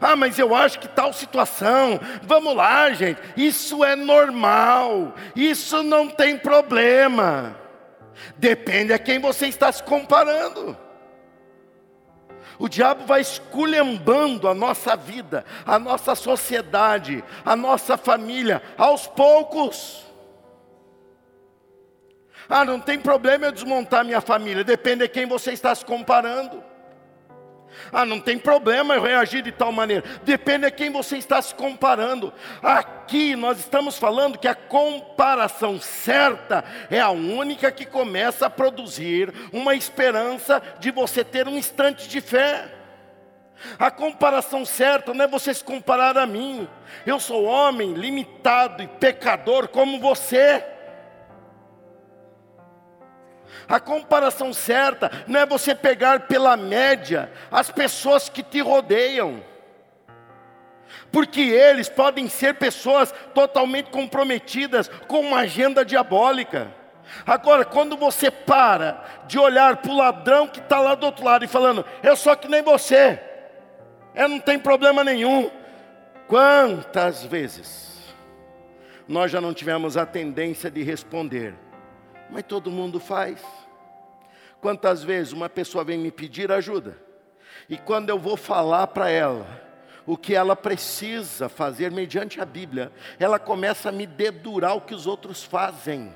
Ah, 0.00 0.14
mas 0.14 0.38
eu 0.38 0.54
acho 0.54 0.78
que 0.78 0.88
tal 0.88 1.12
situação, 1.12 1.98
vamos 2.22 2.54
lá, 2.54 2.92
gente, 2.92 3.20
isso 3.36 3.84
é 3.84 3.96
normal, 3.96 5.14
isso 5.34 5.82
não 5.82 6.08
tem 6.08 6.36
problema. 6.36 7.56
Depende 8.36 8.92
a 8.92 8.98
quem 8.98 9.18
você 9.18 9.46
está 9.46 9.72
se 9.72 9.82
comparando. 9.82 10.76
O 12.58 12.68
diabo 12.68 13.06
vai 13.06 13.22
esculhambando 13.22 14.46
a 14.46 14.52
nossa 14.52 14.94
vida, 14.94 15.46
a 15.64 15.78
nossa 15.78 16.14
sociedade, 16.14 17.24
a 17.42 17.56
nossa 17.56 17.96
família, 17.96 18.62
aos 18.76 19.06
poucos. 19.06 20.04
Ah, 22.46 22.64
não 22.64 22.78
tem 22.78 22.98
problema 22.98 23.46
eu 23.46 23.52
desmontar 23.52 24.04
minha 24.04 24.20
família, 24.20 24.62
depende 24.62 25.04
de 25.04 25.08
quem 25.08 25.24
você 25.24 25.52
está 25.52 25.74
se 25.74 25.86
comparando. 25.86 26.69
Ah, 27.92 28.04
não 28.04 28.20
tem 28.20 28.38
problema 28.38 28.94
eu 28.94 29.02
reagir 29.02 29.42
de 29.42 29.52
tal 29.52 29.72
maneira. 29.72 30.04
Depende 30.22 30.66
de 30.66 30.72
quem 30.72 30.90
você 30.90 31.16
está 31.16 31.40
se 31.40 31.54
comparando. 31.54 32.32
Aqui 32.62 33.36
nós 33.36 33.58
estamos 33.58 33.96
falando 33.96 34.38
que 34.38 34.48
a 34.48 34.54
comparação 34.54 35.80
certa 35.80 36.64
é 36.90 37.00
a 37.00 37.10
única 37.10 37.70
que 37.70 37.84
começa 37.84 38.46
a 38.46 38.50
produzir 38.50 39.32
uma 39.52 39.74
esperança 39.74 40.62
de 40.78 40.90
você 40.90 41.24
ter 41.24 41.48
um 41.48 41.56
instante 41.56 42.08
de 42.08 42.20
fé. 42.20 42.80
A 43.78 43.90
comparação 43.90 44.64
certa 44.64 45.12
não 45.12 45.24
é 45.24 45.28
você 45.28 45.52
se 45.52 45.62
comparar 45.62 46.16
a 46.16 46.26
mim. 46.26 46.68
Eu 47.04 47.20
sou 47.20 47.44
homem 47.44 47.92
limitado 47.92 48.82
e 48.82 48.86
pecador 48.86 49.68
como 49.68 50.00
você. 50.00 50.64
A 53.70 53.78
comparação 53.78 54.52
certa 54.52 55.08
não 55.28 55.38
é 55.38 55.46
você 55.46 55.76
pegar 55.76 56.26
pela 56.26 56.56
média 56.56 57.30
as 57.52 57.70
pessoas 57.70 58.28
que 58.28 58.42
te 58.42 58.60
rodeiam. 58.60 59.44
Porque 61.12 61.40
eles 61.40 61.88
podem 61.88 62.28
ser 62.28 62.54
pessoas 62.54 63.14
totalmente 63.32 63.88
comprometidas 63.90 64.88
com 65.06 65.20
uma 65.20 65.42
agenda 65.42 65.84
diabólica. 65.84 66.74
Agora, 67.24 67.64
quando 67.64 67.96
você 67.96 68.28
para 68.28 69.04
de 69.28 69.38
olhar 69.38 69.76
para 69.76 69.92
o 69.92 69.96
ladrão 69.96 70.48
que 70.48 70.58
está 70.58 70.80
lá 70.80 70.96
do 70.96 71.06
outro 71.06 71.24
lado 71.24 71.44
e 71.44 71.48
falando, 71.48 71.84
eu 72.02 72.16
sou 72.16 72.36
que 72.36 72.48
nem 72.48 72.62
você, 72.62 73.20
eu 74.16 74.28
não 74.28 74.40
tem 74.40 74.58
problema 74.58 75.04
nenhum. 75.04 75.48
Quantas 76.26 77.24
vezes 77.24 78.14
nós 79.06 79.30
já 79.30 79.40
não 79.40 79.54
tivemos 79.54 79.96
a 79.96 80.04
tendência 80.04 80.68
de 80.68 80.82
responder, 80.82 81.54
mas 82.30 82.44
todo 82.44 82.70
mundo 82.70 83.00
faz. 83.00 83.42
Quantas 84.60 85.02
vezes 85.02 85.32
uma 85.32 85.48
pessoa 85.48 85.84
vem 85.84 85.98
me 85.98 86.10
pedir 86.10 86.52
ajuda, 86.52 86.96
e 87.68 87.76
quando 87.76 88.10
eu 88.10 88.18
vou 88.18 88.36
falar 88.36 88.86
para 88.88 89.08
ela 89.08 89.46
o 90.06 90.16
que 90.16 90.34
ela 90.34 90.56
precisa 90.56 91.48
fazer 91.48 91.90
mediante 91.90 92.40
a 92.40 92.44
Bíblia, 92.44 92.90
ela 93.18 93.38
começa 93.38 93.90
a 93.90 93.92
me 93.92 94.06
dedurar 94.06 94.76
o 94.76 94.80
que 94.80 94.94
os 94.94 95.06
outros 95.06 95.44
fazem. 95.44 96.12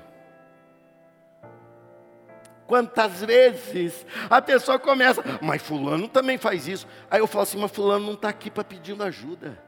Quantas 2.67 3.23
vezes 3.23 4.05
a 4.29 4.41
pessoa 4.41 4.79
começa, 4.79 5.23
mas 5.41 5.61
Fulano 5.61 6.07
também 6.07 6.37
faz 6.37 6.67
isso. 6.67 6.87
Aí 7.09 7.19
eu 7.19 7.27
falo 7.27 7.43
assim, 7.43 7.59
mas 7.59 7.71
Fulano 7.71 8.05
não 8.05 8.13
está 8.13 8.29
aqui 8.29 8.49
para 8.49 8.63
pedir 8.63 8.99
ajuda. 9.01 9.64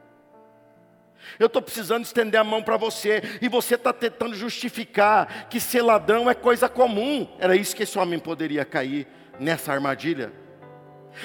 Eu 1.38 1.46
estou 1.46 1.60
precisando 1.60 2.04
estender 2.04 2.40
a 2.40 2.44
mão 2.44 2.62
para 2.62 2.76
você, 2.76 3.22
e 3.40 3.48
você 3.48 3.74
está 3.74 3.92
tentando 3.92 4.34
justificar 4.34 5.48
que 5.48 5.60
ser 5.60 5.82
ladrão 5.82 6.30
é 6.30 6.34
coisa 6.34 6.68
comum. 6.68 7.28
Era 7.38 7.56
isso 7.56 7.74
que 7.74 7.82
esse 7.82 7.98
homem 7.98 8.18
poderia 8.18 8.64
cair 8.64 9.06
nessa 9.38 9.72
armadilha. 9.72 10.32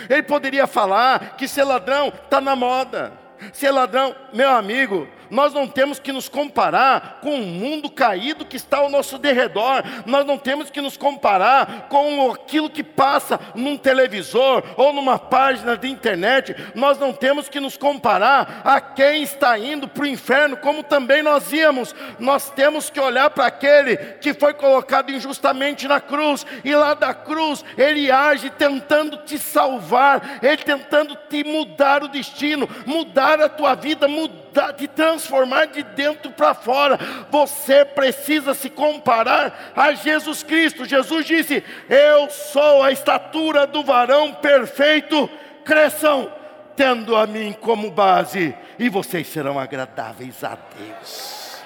Ele 0.10 0.24
poderia 0.24 0.68
falar 0.68 1.36
que 1.38 1.48
ser 1.48 1.64
ladrão 1.64 2.08
está 2.08 2.42
na 2.42 2.56
moda. 2.56 3.14
Ser 3.52 3.72
ladrão, 3.72 4.16
meu 4.34 4.50
amigo, 4.50 5.08
nós 5.34 5.52
não 5.52 5.68
temos 5.68 5.98
que 5.98 6.12
nos 6.12 6.30
comparar 6.30 7.18
com 7.20 7.42
o 7.42 7.46
mundo 7.46 7.90
caído 7.90 8.46
que 8.46 8.56
está 8.56 8.78
ao 8.78 8.90
nosso 8.90 9.18
derredor. 9.18 9.84
Nós 10.06 10.28
não 10.28 10.38
temos 10.38 10.70
que 10.70 10.80
nos 10.80 10.96
comparar 10.96 11.88
com 11.90 12.32
aquilo 12.32 12.70
que 12.70 12.84
passa 12.84 13.40
num 13.56 13.75
televisor 13.75 14.63
ou 14.78 14.94
numa 14.94 15.18
página 15.18 15.75
de 15.75 15.90
internet. 15.90 16.56
Nós 16.75 17.00
não 17.00 17.12
temos 17.12 17.50
que 17.50 17.60
nos 17.60 17.75
comparar 17.75 18.62
a 18.63 18.80
quem 18.80 19.24
está 19.24 19.58
indo 19.58 19.88
para 19.88 20.04
o 20.04 20.08
inferno, 20.08 20.56
como 20.56 20.84
também 20.84 21.24
nós 21.24 21.52
íamos. 21.52 21.96
Nós 22.20 22.52
temos 22.52 22.92
que 22.92 23.00
olhar 23.00 23.32
para 23.32 23.48
aquele 23.48 23.98
que 23.98 24.36
foi 24.36 24.54
colocado 24.54 25.12
injustamente 25.12 25.88
na 25.88 26.00
cruz 26.00 26.46
e 26.63 26.75
lá 26.75 26.94
da 26.94 27.12
cruz 27.12 27.66
ele 27.75 28.12
age 28.12 28.52
tentando 28.52 29.18
te 29.18 29.40
salvar, 29.40 30.40
ele 30.44 30.58
tentando 30.58 31.18
te 31.28 31.44
mudar 31.44 32.04
o 32.04 32.08
destino, 32.08 32.70
mudar 32.86 33.42
a 33.42 33.50
tua 33.50 33.74
vida, 33.74 34.08
mudar, 34.08 34.43
te 34.74 34.88
transformar 34.88 35.68
de 35.68 35.84
dentro 35.84 36.32
para 36.32 36.54
fora. 36.54 37.00
Você 37.30 37.84
precisa 37.84 38.54
se 38.54 38.70
comparar 38.70 39.74
a 39.76 39.94
Jesus 39.94 40.44
Cristo. 40.44 40.86
Jesus 40.86 41.26
disse: 41.26 41.64
Eu 41.90 42.30
sou 42.30 42.84
a 42.84 42.92
estatura 42.92 43.66
do 43.66 43.84
varão 43.84 44.34
perfeito. 44.34 45.30
Cresçam, 45.66 46.32
tendo 46.76 47.16
a 47.16 47.26
mim 47.26 47.56
como 47.60 47.90
base, 47.90 48.56
e 48.78 48.90
vocês 48.90 49.28
serão 49.28 49.60
agradáveis 49.60 50.44
a 50.44 50.58
Deus. 50.78 51.58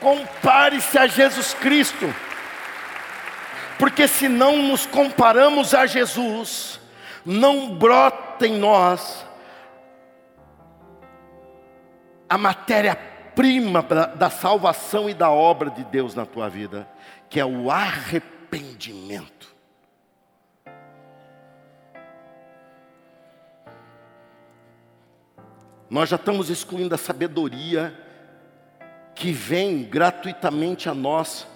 Compare-se 0.00 0.96
a 0.96 1.06
Jesus 1.08 1.54
Cristo, 1.54 2.14
porque 3.78 4.06
se 4.06 4.28
não 4.28 4.56
nos 4.56 4.86
comparamos 4.86 5.74
a 5.74 5.86
Jesus, 5.86 6.80
não 7.26 7.70
brota 7.70 8.46
em 8.46 8.56
nós 8.56 9.27
a 12.28 12.36
matéria-prima 12.36 13.82
da 13.82 14.28
salvação 14.28 15.08
e 15.08 15.14
da 15.14 15.30
obra 15.30 15.70
de 15.70 15.84
Deus 15.84 16.14
na 16.14 16.26
tua 16.26 16.48
vida, 16.48 16.88
que 17.30 17.40
é 17.40 17.44
o 17.44 17.70
arrependimento. 17.70 19.56
Nós 25.88 26.10
já 26.10 26.16
estamos 26.16 26.50
excluindo 26.50 26.94
a 26.94 26.98
sabedoria 26.98 27.98
que 29.14 29.32
vem 29.32 29.82
gratuitamente 29.82 30.88
a 30.88 30.94
nós 30.94 31.46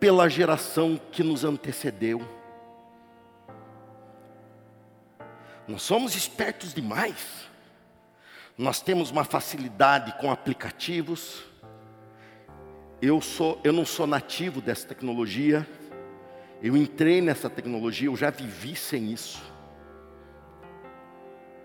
pela 0.00 0.28
geração 0.28 1.00
que 1.12 1.22
nos 1.22 1.44
antecedeu. 1.44 2.20
Nós 5.68 5.82
somos 5.82 6.16
espertos 6.16 6.74
demais. 6.74 7.48
Nós 8.60 8.82
temos 8.82 9.10
uma 9.10 9.24
facilidade 9.24 10.12
com 10.18 10.30
aplicativos. 10.30 11.42
Eu 13.00 13.18
sou, 13.22 13.58
eu 13.64 13.72
não 13.72 13.86
sou 13.86 14.06
nativo 14.06 14.60
dessa 14.60 14.86
tecnologia. 14.86 15.66
Eu 16.60 16.76
entrei 16.76 17.22
nessa 17.22 17.48
tecnologia, 17.48 18.08
eu 18.08 18.16
já 18.16 18.28
vivi 18.28 18.76
sem 18.76 19.10
isso. 19.12 19.42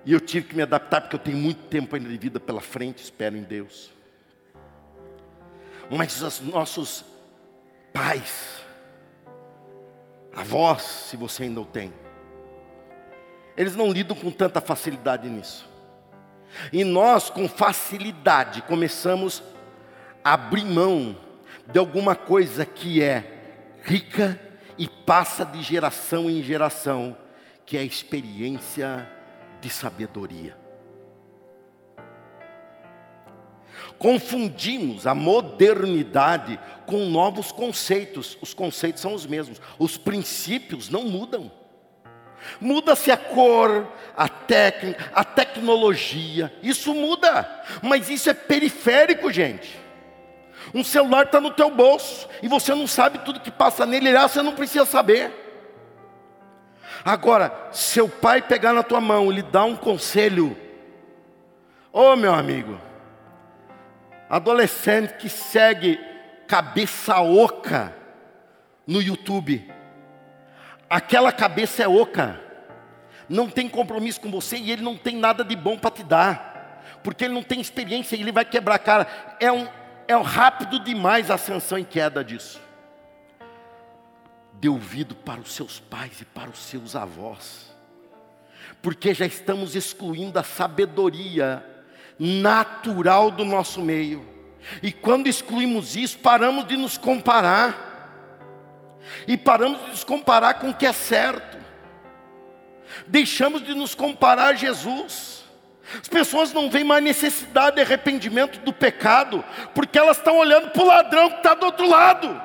E 0.05 0.13
eu 0.13 0.21
tive 0.21 0.47
que 0.47 0.55
me 0.55 0.61
adaptar 0.61 1.01
porque 1.01 1.17
eu 1.17 1.19
tenho 1.19 1.37
muito 1.37 1.63
tempo 1.63 1.93
ainda 1.97 2.07
de 2.07 2.17
vida 2.17 2.39
pela 2.39 2.61
frente, 2.61 3.03
espero 3.03 3.35
em 3.35 3.43
Deus. 3.43 3.91
Mas 5.91 6.21
os 6.21 6.39
nossos 6.39 7.03
pais, 7.91 8.63
avós, 10.33 10.81
se 10.81 11.17
você 11.17 11.43
ainda 11.43 11.59
o 11.59 11.65
tem, 11.65 11.91
eles 13.57 13.75
não 13.75 13.91
lidam 13.91 14.15
com 14.15 14.31
tanta 14.31 14.61
facilidade 14.61 15.29
nisso. 15.29 15.75
E 16.71 16.83
nós, 16.83 17.29
com 17.29 17.47
facilidade, 17.47 18.62
começamos 18.63 19.43
a 20.24 20.33
abrir 20.33 20.65
mão 20.65 21.15
de 21.67 21.79
alguma 21.79 22.15
coisa 22.15 22.65
que 22.65 23.01
é 23.01 23.33
rica 23.83 24.39
e 24.77 24.88
passa 24.88 25.45
de 25.45 25.62
geração 25.62 26.29
em 26.29 26.41
geração, 26.41 27.15
que 27.65 27.77
é 27.77 27.81
a 27.81 27.83
experiência 27.83 29.09
de 29.62 29.69
sabedoria. 29.69 30.57
Confundimos 33.97 35.07
a 35.07 35.15
modernidade 35.15 36.59
com 36.85 37.05
novos 37.05 37.51
conceitos. 37.51 38.38
Os 38.41 38.53
conceitos 38.53 39.01
são 39.01 39.13
os 39.13 39.25
mesmos, 39.25 39.62
os 39.79 39.97
princípios 39.97 40.89
não 40.89 41.03
mudam. 41.03 41.51
Muda-se 42.59 43.11
a 43.11 43.17
cor, 43.17 43.87
a 44.15 44.27
técnica, 44.29 45.11
a 45.13 45.23
tecnologia, 45.23 46.53
isso 46.63 46.93
muda, 46.93 47.63
mas 47.81 48.09
isso 48.09 48.29
é 48.29 48.33
periférico, 48.33 49.31
gente. 49.31 49.79
Um 50.73 50.83
celular 50.83 51.25
está 51.25 51.39
no 51.39 51.51
teu 51.51 51.69
bolso 51.69 52.27
e 52.41 52.47
você 52.47 52.73
não 52.73 52.87
sabe 52.87 53.19
tudo 53.19 53.39
que 53.39 53.51
passa 53.51 53.85
nele, 53.85 54.11
lá 54.11 54.27
você 54.27 54.41
não 54.41 54.53
precisa 54.53 54.85
saber. 54.85 55.31
Agora, 57.03 57.69
seu 57.71 58.09
pai 58.09 58.41
pegar 58.41 58.73
na 58.73 58.81
tua 58.81 58.99
mão 58.99 59.31
e 59.31 59.35
lhe 59.35 59.43
dar 59.43 59.65
um 59.65 59.75
conselho, 59.75 60.57
ô 61.93 62.01
oh, 62.01 62.15
meu 62.15 62.33
amigo, 62.33 62.79
adolescente 64.29 65.13
que 65.17 65.29
segue 65.29 65.99
cabeça 66.47 67.19
oca 67.19 67.93
no 68.87 69.01
YouTube, 69.01 69.71
aquela 70.89 71.32
cabeça 71.32 71.84
é 71.84 71.88
oca, 71.88 72.39
não 73.27 73.50
tem 73.50 73.68
compromisso 73.68 74.22
com 74.22 74.30
você 74.30 74.58
e 74.58 74.72
ele 74.72 74.82
não 74.82 74.96
tem 74.96 75.15
nada 75.15 75.44
de 75.44 75.56
bom 75.56 75.77
para 75.77 75.92
te 75.92 76.04
dar, 76.04 76.84
porque 77.04 77.25
ele 77.25 77.34
não 77.34 77.44
tem 77.44 77.60
experiência 77.60 78.15
e 78.15 78.22
ele 78.22 78.32
vai 78.32 78.46
quebrar 78.46 78.75
a 78.75 78.80
cara. 78.80 79.08
É 79.39 79.51
um, 79.51 79.68
é 80.08 80.15
um 80.15 80.22
rápido 80.22 80.80
demais 80.80 81.32
a 81.32 81.36
ascensão 81.36 81.77
e 81.77 81.84
queda 81.84 82.24
disso. 82.24 82.62
Dê 84.54 84.70
ouvido 84.70 85.15
para 85.15 85.42
os 85.42 85.54
seus 85.54 85.80
pais 85.80 86.22
e 86.22 86.25
para 86.25 86.50
os 86.50 86.60
seus 86.60 86.96
avós, 86.96 87.75
porque 88.82 89.13
já 89.13 89.25
estamos 89.25 89.75
excluindo 89.75 90.39
a 90.39 90.44
sabedoria 90.44 91.63
natural 92.18 93.30
do 93.32 93.44
nosso 93.44 93.82
meio. 93.82 94.25
E 94.82 94.92
quando 94.92 95.27
excluímos 95.27 95.96
isso, 95.96 96.18
paramos 96.20 96.68
de 96.68 96.77
nos 96.77 96.98
comparar. 96.98 97.94
E 99.27 99.38
paramos 99.38 99.81
de 99.81 99.89
nos 99.89 100.03
comparar 100.03 100.55
com 100.55 100.69
o 100.69 100.74
que 100.74 100.85
é 100.85 100.93
certo. 100.93 101.57
Deixamos 103.07 103.63
de 103.63 103.74
nos 103.74 103.95
comparar 103.95 104.47
a 104.47 104.53
Jesus. 104.53 105.43
As 106.01 106.07
pessoas 106.07 106.51
não 106.51 106.69
veem 106.69 106.83
mais 106.83 107.03
necessidade 107.03 107.75
de 107.75 107.81
arrependimento 107.81 108.59
do 108.59 108.74
pecado, 108.74 109.43
porque 109.74 109.97
elas 109.97 110.17
estão 110.17 110.38
olhando 110.38 110.71
para 110.71 110.81
o 110.81 110.85
ladrão 110.85 111.29
que 111.29 111.38
está 111.38 111.53
do 111.53 111.65
outro 111.65 111.88
lado. 111.88 112.41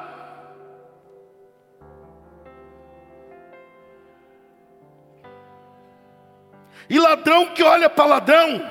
E 6.89 6.99
ladrão 6.99 7.55
que 7.55 7.63
olha 7.63 7.89
para 7.89 8.05
ladrão, 8.05 8.69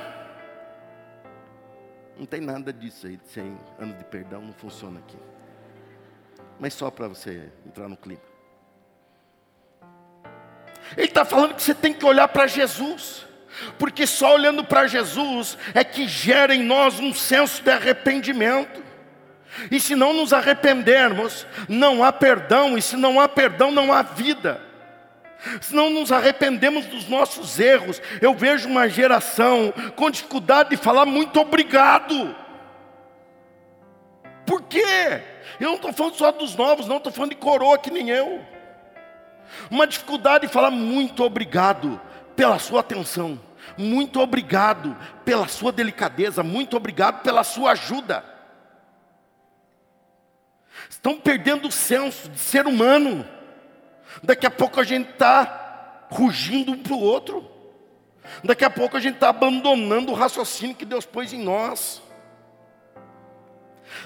não 2.17 2.25
tem 2.25 2.41
nada 2.41 2.73
disso 2.73 3.07
aí, 3.07 3.15
de 3.15 3.27
100 3.29 3.57
anos 3.79 3.97
de 3.97 4.03
perdão, 4.03 4.41
não 4.41 4.53
funciona 4.53 4.99
aqui. 4.99 5.17
Mas 6.59 6.73
só 6.73 6.91
para 6.91 7.07
você 7.07 7.49
entrar 7.65 7.87
no 7.87 7.95
clima. 7.95 8.21
Ele 10.97 11.07
está 11.07 11.23
falando 11.23 11.55
que 11.55 11.61
você 11.61 11.73
tem 11.73 11.93
que 11.93 12.05
olhar 12.05 12.27
para 12.27 12.47
Jesus, 12.47 13.25
porque 13.77 14.07
só 14.07 14.35
olhando 14.35 14.63
para 14.63 14.87
Jesus 14.87 15.57
é 15.73 15.83
que 15.83 16.07
gera 16.07 16.53
em 16.53 16.63
nós 16.63 16.99
um 16.99 17.13
senso 17.13 17.61
de 17.63 17.71
arrependimento. 17.71 18.83
E 19.71 19.79
se 19.79 19.95
não 19.95 20.13
nos 20.13 20.33
arrependermos, 20.33 21.45
não 21.67 22.03
há 22.03 22.11
perdão, 22.11 22.77
e 22.77 22.81
se 22.81 22.95
não 22.95 23.19
há 23.19 23.27
perdão, 23.27 23.71
não 23.71 23.91
há 23.91 24.01
vida. 24.01 24.61
Se 25.61 25.73
não 25.73 25.89
nos 25.89 26.11
arrependemos 26.11 26.85
dos 26.85 27.07
nossos 27.07 27.59
erros, 27.59 28.01
eu 28.21 28.33
vejo 28.33 28.67
uma 28.67 28.89
geração 28.89 29.73
com 29.95 30.11
dificuldade 30.11 30.71
de 30.71 30.77
falar 30.77 31.05
muito 31.05 31.39
obrigado. 31.39 32.35
Por 34.45 34.63
quê? 34.63 35.21
Eu 35.59 35.69
não 35.69 35.75
estou 35.75 35.93
falando 35.93 36.15
só 36.15 36.31
dos 36.31 36.55
novos, 36.55 36.87
não, 36.87 36.97
estou 36.97 37.11
falando 37.11 37.31
de 37.31 37.37
coroa 37.37 37.77
que 37.77 37.91
nem 37.91 38.09
eu. 38.09 38.43
Uma 39.69 39.87
dificuldade 39.87 40.47
de 40.47 40.53
falar 40.53 40.71
muito 40.71 41.23
obrigado 41.23 41.99
pela 42.35 42.59
sua 42.59 42.81
atenção, 42.81 43.39
muito 43.77 44.19
obrigado 44.19 44.95
pela 45.25 45.47
sua 45.47 45.71
delicadeza, 45.71 46.43
muito 46.43 46.77
obrigado 46.77 47.21
pela 47.21 47.43
sua 47.43 47.71
ajuda. 47.71 48.23
Estão 50.89 51.19
perdendo 51.19 51.67
o 51.67 51.71
senso 51.71 52.29
de 52.29 52.39
ser 52.39 52.67
humano. 52.67 53.25
Daqui 54.23 54.45
a 54.45 54.51
pouco 54.51 54.79
a 54.79 54.83
gente 54.83 55.11
está 55.11 56.07
rugindo 56.09 56.71
um 56.71 56.77
para 56.77 56.93
o 56.93 56.99
outro. 56.99 57.49
Daqui 58.43 58.63
a 58.63 58.69
pouco 58.69 58.97
a 58.97 58.99
gente 58.99 59.15
está 59.15 59.29
abandonando 59.29 60.11
o 60.11 60.15
raciocínio 60.15 60.75
que 60.75 60.85
Deus 60.85 61.05
pôs 61.05 61.33
em 61.33 61.43
nós. 61.43 62.01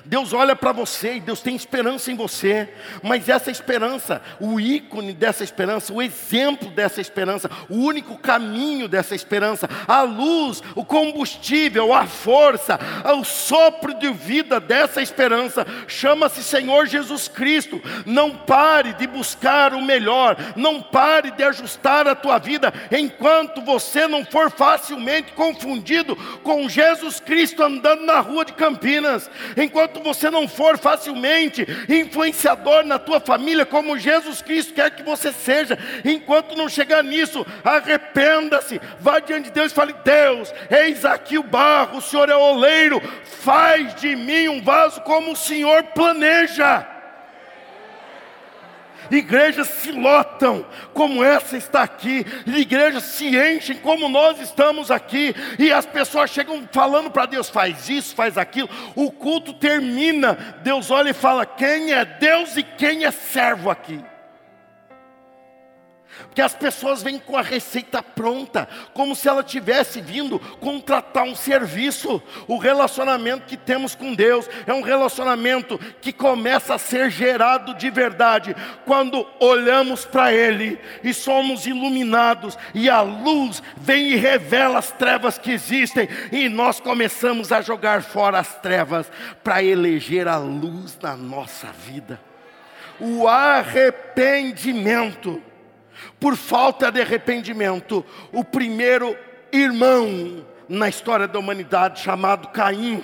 Deus 0.05 0.33
olha 0.33 0.55
para 0.55 0.71
você 0.71 1.15
e 1.15 1.19
Deus 1.19 1.41
tem 1.41 1.55
esperança 1.55 2.11
em 2.11 2.15
você, 2.15 2.69
mas 3.01 3.29
essa 3.29 3.49
esperança, 3.49 4.21
o 4.39 4.59
ícone 4.59 5.13
dessa 5.13 5.43
esperança, 5.43 5.93
o 5.93 6.01
exemplo 6.01 6.69
dessa 6.69 6.99
esperança, 6.99 7.49
o 7.69 7.75
único 7.75 8.17
caminho 8.17 8.87
dessa 8.87 9.15
esperança, 9.15 9.69
a 9.87 10.01
luz, 10.01 10.61
o 10.75 10.83
combustível, 10.83 11.93
a 11.93 12.05
força, 12.05 12.79
o 13.17 13.23
sopro 13.23 13.93
de 13.93 14.11
vida 14.11 14.59
dessa 14.59 15.01
esperança, 15.01 15.65
chama-se 15.87 16.43
Senhor 16.43 16.85
Jesus 16.85 17.27
Cristo. 17.27 17.81
Não 18.05 18.31
pare 18.31 18.93
de 18.93 19.07
buscar 19.07 19.73
o 19.73 19.81
melhor, 19.81 20.35
não 20.55 20.81
pare 20.81 21.31
de 21.31 21.43
ajustar 21.43 22.07
a 22.07 22.15
tua 22.15 22.37
vida 22.37 22.73
enquanto 22.91 23.61
você 23.61 24.07
não 24.07 24.25
for 24.25 24.51
facilmente 24.51 25.31
confundido 25.33 26.15
com 26.43 26.67
Jesus 26.67 27.19
Cristo 27.19 27.63
andando 27.63 28.05
na 28.05 28.19
rua 28.19 28.43
de 28.45 28.53
Campinas, 28.53 29.29
enquanto 29.55 29.92
enquanto 29.93 30.03
você 30.03 30.29
não 30.29 30.47
for 30.47 30.77
facilmente 30.77 31.65
influenciador 31.88 32.84
na 32.84 32.97
tua 32.97 33.19
família, 33.19 33.65
como 33.65 33.97
Jesus 33.97 34.41
Cristo 34.41 34.73
quer 34.73 34.89
que 34.91 35.03
você 35.03 35.32
seja, 35.32 35.77
enquanto 36.03 36.56
não 36.56 36.67
chegar 36.67 37.03
nisso, 37.03 37.45
arrependa-se, 37.63 38.82
vá 38.99 39.19
diante 39.19 39.45
de 39.45 39.51
Deus 39.51 39.71
e 39.71 39.75
fale: 39.75 39.93
Deus, 40.03 40.53
eis 40.69 41.06
aqui 41.06 41.38
o 41.38 41.43
barro, 41.43 41.97
o 41.97 42.01
Senhor 42.01 42.29
é 42.29 42.36
o 42.36 42.39
oleiro, 42.39 43.01
faz 43.23 43.93
de 43.95 44.15
mim 44.15 44.47
um 44.47 44.62
vaso 44.62 45.01
como 45.01 45.32
o 45.32 45.38
Senhor 45.38 45.84
planeja 45.95 46.88
igrejas 49.11 49.67
se 49.67 49.91
lotam, 49.91 50.65
como 50.93 51.23
essa 51.23 51.57
está 51.57 51.83
aqui, 51.83 52.25
igrejas 52.45 53.03
se 53.03 53.27
enchem, 53.27 53.77
como 53.77 54.07
nós 54.09 54.39
estamos 54.39 54.91
aqui, 54.91 55.35
e 55.59 55.71
as 55.71 55.85
pessoas 55.85 56.29
chegam 56.29 56.67
falando 56.71 57.09
para 57.09 57.25
Deus: 57.25 57.49
faz 57.49 57.89
isso, 57.89 58.15
faz 58.15 58.37
aquilo, 58.37 58.69
o 58.95 59.11
culto 59.11 59.53
termina, 59.53 60.33
Deus 60.63 60.91
olha 60.91 61.09
e 61.09 61.13
fala: 61.13 61.45
quem 61.45 61.93
é 61.93 62.05
Deus 62.05 62.57
e 62.57 62.63
quem 62.63 63.05
é 63.05 63.11
servo 63.11 63.69
aqui? 63.69 64.12
Porque 66.28 66.41
as 66.41 66.54
pessoas 66.54 67.04
vêm 67.04 67.19
com 67.19 67.38
a 67.38 67.41
receita 67.41 68.02
pronta, 68.02 68.67
como 68.93 69.15
se 69.15 69.28
ela 69.28 69.43
tivesse 69.43 70.02
vindo 70.02 70.39
contratar 70.60 71.23
um 71.23 71.36
serviço. 71.36 72.21
O 72.47 72.58
relacionamento 72.58 73.45
que 73.45 73.58
temos 73.58 73.95
com 73.95 74.13
Deus 74.13 74.49
é 74.65 74.73
um 74.73 74.82
relacionamento 74.82 75.78
que 76.02 76.13
começa 76.13 76.76
a 76.76 76.80
ser 76.80 77.10
gerado 77.10 77.73
de 77.76 77.89
verdade 77.89 78.56
quando 78.86 79.26
olhamos 79.39 80.06
para 80.06 80.34
Ele 80.34 80.80
e 81.04 81.13
somos 81.13 81.65
iluminados, 81.65 82.58
e 82.73 82.89
a 82.89 83.02
luz 83.02 83.62
vem 83.78 84.12
e 84.12 84.15
revela 84.15 84.80
as 84.80 84.91
trevas 84.91 85.38
que 85.38 85.52
existem, 85.52 86.08
e 86.32 86.49
nós 86.49 86.80
começamos 86.80 87.52
a 87.52 87.62
jogar 87.62 88.02
fora 88.02 88.39
as 88.39 88.56
trevas 88.56 89.12
para 89.43 89.63
eleger 89.63 90.28
a 90.28 90.38
luz 90.38 90.97
na 91.02 91.15
nossa 91.15 91.67
vida. 91.71 92.19
O 92.99 93.28
arrependimento 93.28 95.41
por 96.19 96.36
falta 96.36 96.91
de 96.91 97.01
arrependimento, 97.01 98.06
o 98.32 98.43
primeiro 98.43 99.17
irmão 99.51 100.45
na 100.67 100.89
história 100.89 101.27
da 101.27 101.39
humanidade 101.39 102.01
chamado 102.01 102.47
Caim. 102.49 103.03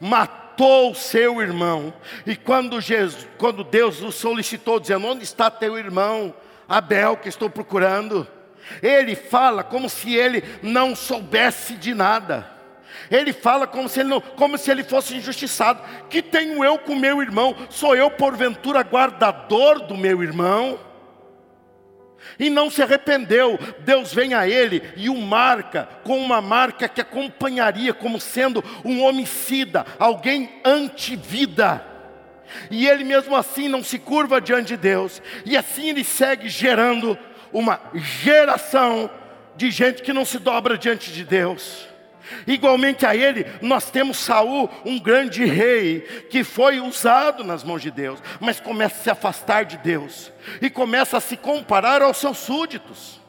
Matou 0.00 0.94
seu 0.94 1.40
irmão. 1.40 1.92
E 2.26 2.36
quando, 2.36 2.80
Jesus, 2.80 3.26
quando 3.38 3.62
Deus 3.62 4.02
o 4.02 4.10
solicitou, 4.10 4.80
dizendo: 4.80 5.06
Onde 5.06 5.24
está 5.24 5.50
teu 5.50 5.78
irmão? 5.78 6.34
Abel, 6.68 7.16
que 7.16 7.28
estou 7.28 7.48
procurando. 7.48 8.26
Ele 8.82 9.14
fala 9.14 9.62
como 9.62 9.88
se 9.88 10.14
ele 10.14 10.42
não 10.62 10.96
soubesse 10.96 11.74
de 11.74 11.94
nada. 11.94 12.50
Ele 13.10 13.32
fala 13.32 13.66
como 13.66 13.88
se 13.88 14.00
ele, 14.00 14.08
não, 14.08 14.20
como 14.20 14.58
se 14.58 14.70
ele 14.70 14.82
fosse 14.82 15.14
injustiçado. 15.14 15.80
Que 16.08 16.20
tenho 16.20 16.64
eu 16.64 16.78
com 16.78 16.96
meu 16.96 17.22
irmão? 17.22 17.54
Sou 17.70 17.94
eu, 17.94 18.10
porventura, 18.10 18.80
guardador 18.80 19.80
do 19.86 19.96
meu 19.96 20.22
irmão? 20.22 20.78
E 22.38 22.50
não 22.50 22.70
se 22.70 22.82
arrependeu. 22.82 23.58
Deus 23.80 24.12
vem 24.12 24.34
a 24.34 24.48
ele 24.48 24.82
e 24.96 25.08
o 25.08 25.16
marca 25.16 25.88
com 26.04 26.18
uma 26.18 26.40
marca 26.40 26.88
que 26.88 27.00
acompanharia 27.00 27.92
como 27.94 28.20
sendo 28.20 28.62
um 28.84 29.02
homicida, 29.02 29.84
alguém 29.98 30.60
anti-vida. 30.64 31.84
E 32.70 32.86
ele 32.86 33.04
mesmo 33.04 33.36
assim 33.36 33.68
não 33.68 33.82
se 33.82 33.98
curva 33.98 34.40
diante 34.40 34.68
de 34.68 34.76
Deus. 34.76 35.20
E 35.44 35.56
assim 35.56 35.88
ele 35.88 36.04
segue 36.04 36.48
gerando 36.48 37.18
uma 37.52 37.80
geração 37.94 39.10
de 39.56 39.70
gente 39.70 40.02
que 40.02 40.12
não 40.12 40.24
se 40.24 40.38
dobra 40.38 40.76
diante 40.76 41.12
de 41.12 41.24
Deus. 41.24 41.88
Igualmente 42.46 43.04
a 43.06 43.14
ele, 43.14 43.46
nós 43.60 43.90
temos 43.90 44.18
Saul, 44.18 44.70
um 44.84 44.98
grande 44.98 45.44
rei, 45.44 46.00
que 46.30 46.42
foi 46.44 46.80
usado 46.80 47.44
nas 47.44 47.62
mãos 47.62 47.82
de 47.82 47.90
Deus, 47.90 48.22
mas 48.40 48.60
começa 48.60 49.00
a 49.00 49.02
se 49.02 49.10
afastar 49.10 49.64
de 49.64 49.76
Deus 49.78 50.32
e 50.60 50.70
começa 50.70 51.16
a 51.16 51.20
se 51.20 51.36
comparar 51.36 52.02
aos 52.02 52.16
seus 52.16 52.38
súditos. 52.38 53.20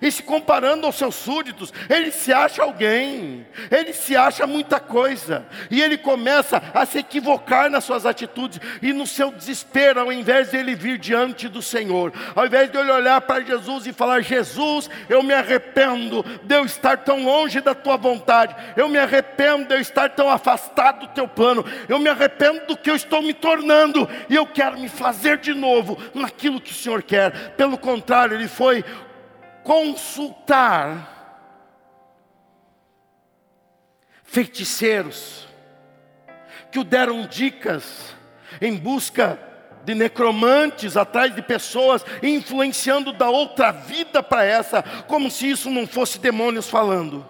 E 0.00 0.10
se 0.10 0.22
comparando 0.22 0.86
aos 0.86 0.96
seus 0.96 1.14
súditos, 1.14 1.72
ele 1.88 2.10
se 2.10 2.32
acha 2.32 2.62
alguém, 2.62 3.46
ele 3.70 3.92
se 3.92 4.16
acha 4.16 4.46
muita 4.46 4.78
coisa, 4.80 5.46
e 5.70 5.80
ele 5.80 5.96
começa 5.96 6.62
a 6.74 6.84
se 6.86 6.98
equivocar 6.98 7.70
nas 7.70 7.84
suas 7.84 8.06
atitudes, 8.06 8.60
e 8.82 8.92
no 8.92 9.06
seu 9.06 9.30
desespero, 9.30 10.00
ao 10.00 10.12
invés 10.12 10.50
de 10.50 10.56
ele 10.56 10.74
vir 10.74 10.98
diante 10.98 11.48
do 11.48 11.62
Senhor, 11.62 12.12
ao 12.34 12.46
invés 12.46 12.70
de 12.70 12.78
ele 12.78 12.90
olhar 12.90 13.20
para 13.20 13.44
Jesus 13.44 13.86
e 13.86 13.92
falar: 13.92 14.20
Jesus, 14.20 14.88
eu 15.08 15.22
me 15.22 15.34
arrependo 15.34 16.24
de 16.42 16.54
eu 16.54 16.64
estar 16.64 16.98
tão 16.98 17.24
longe 17.24 17.60
da 17.60 17.74
tua 17.74 17.96
vontade, 17.96 18.54
eu 18.76 18.88
me 18.88 18.98
arrependo 18.98 19.66
de 19.66 19.74
eu 19.74 19.80
estar 19.80 20.10
tão 20.10 20.30
afastado 20.30 21.00
do 21.00 21.08
teu 21.08 21.26
plano, 21.26 21.64
eu 21.88 21.98
me 21.98 22.08
arrependo 22.08 22.66
do 22.66 22.76
que 22.76 22.90
eu 22.90 22.96
estou 22.96 23.22
me 23.22 23.34
tornando, 23.34 24.08
e 24.28 24.34
eu 24.34 24.46
quero 24.46 24.78
me 24.78 24.88
fazer 24.88 25.38
de 25.38 25.54
novo 25.54 25.98
naquilo 26.14 26.60
que 26.60 26.72
o 26.72 26.74
Senhor 26.74 27.02
quer. 27.02 27.54
Pelo 27.56 27.78
contrário, 27.78 28.36
ele 28.36 28.48
foi 28.48 28.84
consultar 29.68 31.14
feiticeiros 34.24 35.46
que 36.72 36.78
o 36.78 36.84
deram 36.84 37.26
dicas 37.26 38.16
em 38.62 38.74
busca 38.74 39.38
de 39.84 39.94
necromantes, 39.94 40.96
atrás 40.96 41.34
de 41.34 41.42
pessoas, 41.42 42.02
influenciando 42.22 43.12
da 43.12 43.28
outra 43.28 43.70
vida 43.70 44.22
para 44.22 44.42
essa, 44.42 44.82
como 45.06 45.30
se 45.30 45.50
isso 45.50 45.68
não 45.68 45.86
fosse 45.86 46.18
demônios 46.18 46.66
falando. 46.70 47.26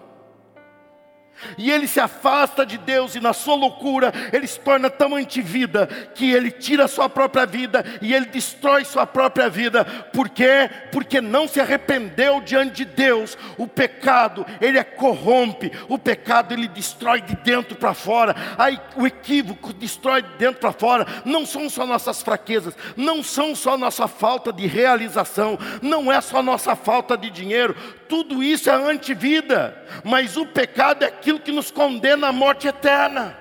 E 1.57 1.71
ele 1.71 1.87
se 1.87 1.99
afasta 1.99 2.65
de 2.65 2.77
Deus 2.77 3.15
e 3.15 3.19
na 3.19 3.33
sua 3.33 3.55
loucura 3.55 4.11
ele 4.31 4.47
se 4.47 4.59
torna 4.59 4.89
tão 4.89 5.15
antivida 5.15 5.87
que 6.13 6.31
ele 6.31 6.51
tira 6.51 6.85
a 6.85 6.87
sua 6.87 7.09
própria 7.09 7.45
vida 7.45 7.83
e 8.01 8.13
ele 8.13 8.25
destrói 8.25 8.85
sua 8.85 9.05
própria 9.05 9.49
vida. 9.49 9.83
Por 9.85 10.29
quê? 10.29 10.69
Porque 10.91 11.21
não 11.21 11.47
se 11.47 11.59
arrependeu 11.59 12.41
diante 12.41 12.77
de 12.77 12.85
Deus. 12.85 13.37
O 13.57 13.67
pecado, 13.67 14.45
ele 14.61 14.77
é 14.77 14.83
corrompe. 14.83 15.71
O 15.87 15.97
pecado 15.97 16.53
ele 16.53 16.67
destrói 16.67 17.21
de 17.21 17.35
dentro 17.35 17.75
para 17.75 17.93
fora. 17.93 18.35
Aí 18.57 18.79
o 18.95 19.05
equívoco 19.05 19.73
destrói 19.73 20.21
de 20.21 20.29
dentro 20.37 20.59
para 20.59 20.71
fora. 20.71 21.05
Não 21.25 21.45
são 21.45 21.69
só 21.69 21.85
nossas 21.85 22.21
fraquezas, 22.21 22.75
não 22.95 23.23
são 23.23 23.55
só 23.55 23.77
nossa 23.77 24.07
falta 24.07 24.51
de 24.51 24.67
realização, 24.67 25.57
não 25.81 26.11
é 26.11 26.21
só 26.21 26.41
nossa 26.41 26.75
falta 26.75 27.17
de 27.17 27.29
dinheiro. 27.29 27.75
Tudo 28.07 28.41
isso 28.41 28.69
é 28.69 28.73
antivida, 28.73 29.77
mas 30.03 30.35
o 30.35 30.45
pecado 30.45 31.03
é 31.03 31.11
aquilo 31.29 31.39
que 31.39 31.51
nos 31.51 31.69
condena 31.69 32.27
à 32.27 32.31
morte 32.31 32.67
eterna. 32.67 33.37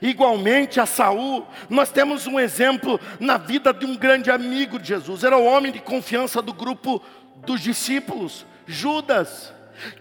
Igualmente 0.00 0.80
a 0.80 0.86
Saul, 0.86 1.46
nós 1.68 1.90
temos 1.90 2.26
um 2.26 2.40
exemplo 2.40 2.98
na 3.20 3.36
vida 3.36 3.72
de 3.72 3.84
um 3.84 3.94
grande 3.94 4.30
amigo 4.30 4.78
de 4.78 4.88
Jesus, 4.88 5.22
era 5.22 5.36
o 5.36 5.44
homem 5.44 5.70
de 5.70 5.78
confiança 5.78 6.40
do 6.40 6.52
grupo 6.52 7.02
dos 7.36 7.60
discípulos, 7.60 8.46
Judas, 8.66 9.52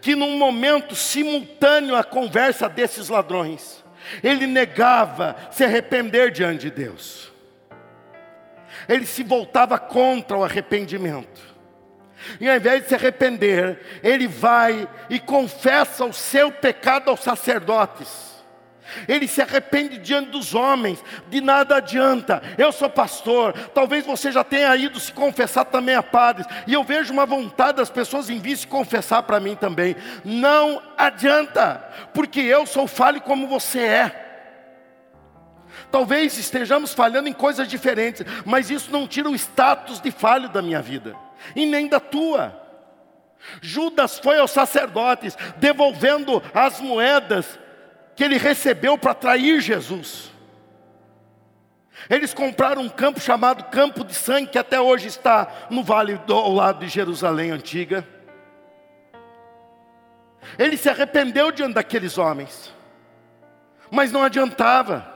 que 0.01 0.15
num 0.15 0.37
momento 0.37 0.95
simultâneo 0.95 1.95
à 1.95 2.03
conversa 2.03 2.69
desses 2.69 3.09
ladrões, 3.09 3.83
ele 4.23 4.47
negava 4.47 5.35
se 5.51 5.65
arrepender 5.65 6.31
diante 6.31 6.61
de 6.61 6.71
Deus. 6.71 7.31
Ele 8.87 9.05
se 9.05 9.23
voltava 9.23 9.77
contra 9.77 10.37
o 10.37 10.43
arrependimento. 10.43 11.54
E 12.39 12.49
ao 12.49 12.55
invés 12.55 12.83
de 12.83 12.89
se 12.89 12.95
arrepender, 12.95 13.79
ele 14.03 14.27
vai 14.27 14.87
e 15.09 15.19
confessa 15.19 16.05
o 16.05 16.13
seu 16.13 16.51
pecado 16.51 17.09
aos 17.09 17.21
sacerdotes. 17.21 18.35
Ele 19.07 19.27
se 19.27 19.41
arrepende 19.41 19.97
diante 19.97 20.29
dos 20.29 20.53
homens, 20.53 21.03
de 21.29 21.41
nada 21.41 21.77
adianta. 21.77 22.41
Eu 22.57 22.71
sou 22.71 22.89
pastor, 22.89 23.53
talvez 23.73 24.05
você 24.05 24.31
já 24.31 24.43
tenha 24.43 24.75
ido 24.75 24.99
se 24.99 25.11
confessar 25.11 25.65
também 25.65 25.95
a 25.95 26.03
padres, 26.03 26.47
e 26.67 26.73
eu 26.73 26.83
vejo 26.83 27.11
uma 27.11 27.25
vontade 27.25 27.77
das 27.77 27.89
pessoas 27.89 28.29
em 28.29 28.39
vir 28.39 28.57
se 28.57 28.67
confessar 28.67 29.23
para 29.23 29.39
mim 29.39 29.55
também. 29.55 29.95
Não 30.23 30.81
adianta, 30.97 31.83
porque 32.13 32.39
eu 32.39 32.65
sou 32.65 32.87
falho 32.87 33.21
como 33.21 33.47
você 33.47 33.79
é. 33.79 34.21
Talvez 35.91 36.37
estejamos 36.37 36.93
falhando 36.93 37.27
em 37.27 37.33
coisas 37.33 37.67
diferentes, 37.67 38.25
mas 38.45 38.69
isso 38.69 38.91
não 38.91 39.07
tira 39.07 39.29
o 39.29 39.35
status 39.35 39.99
de 39.99 40.11
falho 40.11 40.49
da 40.49 40.61
minha 40.61 40.81
vida 40.81 41.24
e 41.55 41.65
nem 41.65 41.87
da 41.87 41.99
tua. 41.99 42.61
Judas 43.61 44.17
foi 44.19 44.39
aos 44.39 44.51
sacerdotes 44.51 45.37
devolvendo 45.57 46.41
as 46.53 46.79
moedas 46.79 47.59
que 48.15 48.23
ele 48.23 48.37
recebeu 48.37 48.97
para 48.97 49.13
trair 49.13 49.59
Jesus. 49.59 50.31
Eles 52.09 52.33
compraram 52.33 52.81
um 52.81 52.89
campo 52.89 53.19
chamado 53.19 53.65
Campo 53.65 54.03
de 54.03 54.13
Sangue, 54.13 54.47
que 54.51 54.59
até 54.59 54.79
hoje 54.79 55.07
está 55.07 55.47
no 55.69 55.83
vale 55.83 56.17
do, 56.19 56.33
ao 56.33 56.51
lado 56.51 56.79
de 56.79 56.87
Jerusalém 56.87 57.51
antiga. 57.51 58.07
Ele 60.57 60.77
se 60.77 60.89
arrependeu 60.89 61.51
diante 61.51 61.73
daqueles 61.73 62.17
homens, 62.17 62.73
mas 63.89 64.11
não 64.11 64.23
adiantava. 64.23 65.14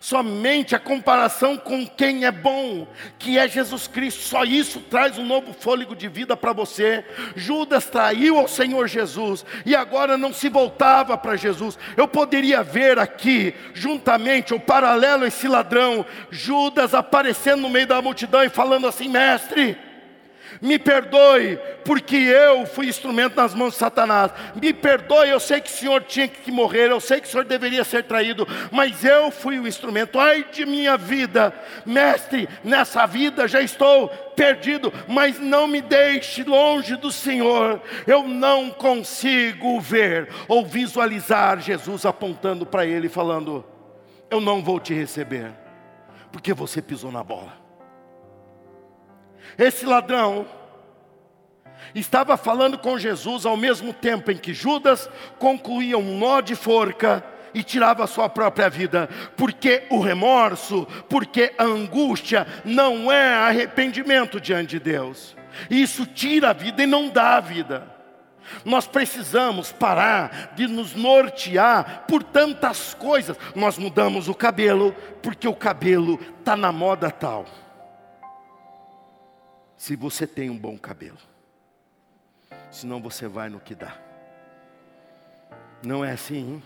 Somente 0.00 0.74
a 0.74 0.78
comparação 0.78 1.56
com 1.56 1.86
quem 1.86 2.24
é 2.24 2.30
bom, 2.30 2.86
que 3.18 3.38
é 3.38 3.48
Jesus 3.48 3.86
Cristo, 3.86 4.22
só 4.22 4.44
isso 4.44 4.80
traz 4.80 5.18
um 5.18 5.24
novo 5.24 5.52
fôlego 5.52 5.96
de 5.96 6.08
vida 6.08 6.36
para 6.36 6.52
você. 6.52 7.04
Judas 7.34 7.86
traiu 7.86 8.38
ao 8.38 8.48
Senhor 8.48 8.86
Jesus 8.86 9.44
e 9.66 9.74
agora 9.74 10.16
não 10.16 10.32
se 10.32 10.48
voltava 10.48 11.16
para 11.16 11.36
Jesus. 11.36 11.78
Eu 11.96 12.06
poderia 12.06 12.62
ver 12.62 12.98
aqui, 12.98 13.54
juntamente, 13.74 14.54
o 14.54 14.60
paralelo 14.60 15.24
a 15.24 15.28
esse 15.28 15.48
ladrão, 15.48 16.04
Judas 16.30 16.94
aparecendo 16.94 17.62
no 17.62 17.70
meio 17.70 17.86
da 17.86 18.00
multidão 18.02 18.44
e 18.44 18.48
falando 18.48 18.86
assim: 18.86 19.08
Mestre, 19.08 19.87
me 20.60 20.78
perdoe, 20.78 21.58
porque 21.84 22.16
eu 22.16 22.66
fui 22.66 22.86
instrumento 22.88 23.36
nas 23.36 23.54
mãos 23.54 23.72
de 23.72 23.78
Satanás. 23.78 24.32
Me 24.60 24.72
perdoe, 24.72 25.30
eu 25.30 25.40
sei 25.40 25.60
que 25.60 25.70
o 25.70 25.74
Senhor 25.74 26.02
tinha 26.02 26.28
que 26.28 26.50
morrer, 26.50 26.90
eu 26.90 27.00
sei 27.00 27.20
que 27.20 27.28
o 27.28 27.30
Senhor 27.30 27.44
deveria 27.44 27.84
ser 27.84 28.04
traído, 28.04 28.46
mas 28.70 29.04
eu 29.04 29.30
fui 29.30 29.58
o 29.58 29.66
instrumento. 29.66 30.18
Ai 30.18 30.44
de 30.50 30.66
minha 30.66 30.96
vida, 30.96 31.54
mestre, 31.84 32.48
nessa 32.64 33.06
vida 33.06 33.46
já 33.46 33.60
estou 33.60 34.08
perdido, 34.36 34.92
mas 35.06 35.38
não 35.38 35.66
me 35.66 35.80
deixe 35.80 36.44
longe 36.44 36.96
do 36.96 37.10
Senhor. 37.10 37.80
Eu 38.06 38.26
não 38.26 38.70
consigo 38.70 39.80
ver 39.80 40.28
ou 40.46 40.64
visualizar 40.64 41.60
Jesus 41.60 42.06
apontando 42.06 42.64
para 42.64 42.86
ele, 42.86 43.08
falando: 43.08 43.64
Eu 44.30 44.40
não 44.40 44.62
vou 44.62 44.78
te 44.78 44.94
receber, 44.94 45.52
porque 46.30 46.52
você 46.52 46.80
pisou 46.80 47.10
na 47.10 47.22
bola. 47.24 47.67
Esse 49.58 49.84
ladrão 49.84 50.46
estava 51.92 52.36
falando 52.36 52.78
com 52.78 52.96
Jesus 52.96 53.44
ao 53.44 53.56
mesmo 53.56 53.92
tempo 53.92 54.30
em 54.30 54.36
que 54.36 54.54
Judas 54.54 55.10
concluía 55.38 55.98
um 55.98 56.16
nó 56.16 56.40
de 56.40 56.54
forca 56.54 57.24
e 57.52 57.62
tirava 57.64 58.04
a 58.04 58.06
sua 58.06 58.28
própria 58.28 58.68
vida, 58.68 59.08
porque 59.36 59.82
o 59.90 60.00
remorso, 60.00 60.86
porque 61.08 61.52
a 61.58 61.64
angústia 61.64 62.46
não 62.64 63.10
é 63.10 63.34
arrependimento 63.34 64.40
diante 64.40 64.78
de 64.78 64.80
Deus. 64.80 65.36
Isso 65.68 66.06
tira 66.06 66.50
a 66.50 66.52
vida 66.52 66.84
e 66.84 66.86
não 66.86 67.08
dá 67.08 67.36
a 67.36 67.40
vida. 67.40 67.98
Nós 68.64 68.86
precisamos 68.86 69.72
parar 69.72 70.52
de 70.54 70.68
nos 70.68 70.94
nortear 70.94 72.04
por 72.06 72.22
tantas 72.22 72.94
coisas. 72.94 73.36
Nós 73.56 73.76
mudamos 73.76 74.28
o 74.28 74.34
cabelo 74.34 74.94
porque 75.20 75.48
o 75.48 75.54
cabelo 75.54 76.18
está 76.38 76.56
na 76.56 76.70
moda 76.70 77.10
tal 77.10 77.44
se 79.78 79.94
você 79.94 80.26
tem 80.26 80.50
um 80.50 80.58
bom 80.58 80.76
cabelo. 80.76 81.16
Senão 82.70 83.00
você 83.00 83.28
vai 83.28 83.48
no 83.48 83.60
que 83.60 83.74
dá. 83.74 83.96
Não 85.82 86.04
é 86.04 86.10
assim. 86.10 86.60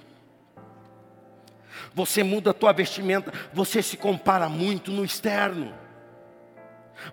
Você 1.95 2.23
muda 2.23 2.51
a 2.51 2.55
tua 2.55 2.73
vestimenta, 2.73 3.33
você 3.53 3.83
se 3.83 3.97
compara 3.97 4.49
muito 4.49 4.91
no 4.91 5.05
externo. 5.05 5.75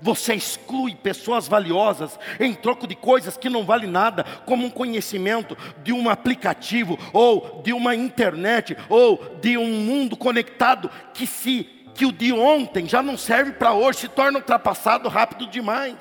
Você 0.02 0.36
exclui 0.36 0.96
pessoas 0.96 1.48
valiosas 1.48 2.18
em 2.40 2.54
troco 2.54 2.88
de 2.88 2.96
coisas 2.96 3.36
que 3.36 3.50
não 3.50 3.66
valem 3.66 3.90
nada, 3.90 4.24
como 4.46 4.66
um 4.66 4.70
conhecimento 4.70 5.58
de 5.84 5.92
um 5.92 6.10
aplicativo, 6.10 6.98
ou 7.12 7.62
de 7.64 7.74
uma 7.74 7.96
internet, 7.96 8.78
ou 8.88 9.38
de 9.42 9.58
um 9.58 9.82
mundo 9.82 10.16
conectado 10.16 10.90
que 11.14 11.26
se 11.26 11.79
que 12.00 12.06
o 12.06 12.14
de 12.14 12.32
ontem 12.32 12.88
já 12.88 13.04
não 13.04 13.18
serve 13.18 13.52
para 13.52 13.74
hoje, 13.74 14.00
se 14.00 14.08
torna 14.08 14.40
ultrapassado 14.40 15.10
rápido 15.10 15.46
demais. 15.48 15.98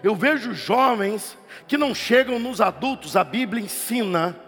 Eu 0.00 0.14
vejo 0.14 0.54
jovens 0.54 1.36
que 1.66 1.76
não 1.76 1.92
chegam 1.92 2.38
nos 2.38 2.60
adultos, 2.60 3.16
a 3.16 3.24
Bíblia 3.24 3.64
ensina 3.64 4.38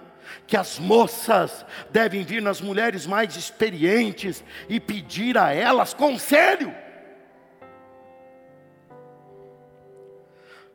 que 0.47 0.57
as 0.57 0.79
moças 0.79 1.67
devem 1.91 2.23
vir 2.23 2.41
nas 2.41 2.61
mulheres 2.61 3.05
mais 3.05 3.35
experientes 3.35 4.45
e 4.69 4.79
pedir 4.79 5.37
a 5.37 5.53
elas 5.53 5.93
conselho. 5.93 6.73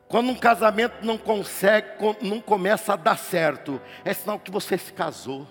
Quando 0.09 0.29
um 0.29 0.35
casamento 0.35 1.05
não 1.05 1.17
consegue, 1.17 1.87
não 2.21 2.41
começa 2.41 2.91
a 2.91 2.97
dar 2.97 3.17
certo, 3.17 3.81
é 4.03 4.13
sinal 4.13 4.37
que 4.37 4.51
você 4.51 4.77
se 4.77 4.91
casou. 4.91 5.47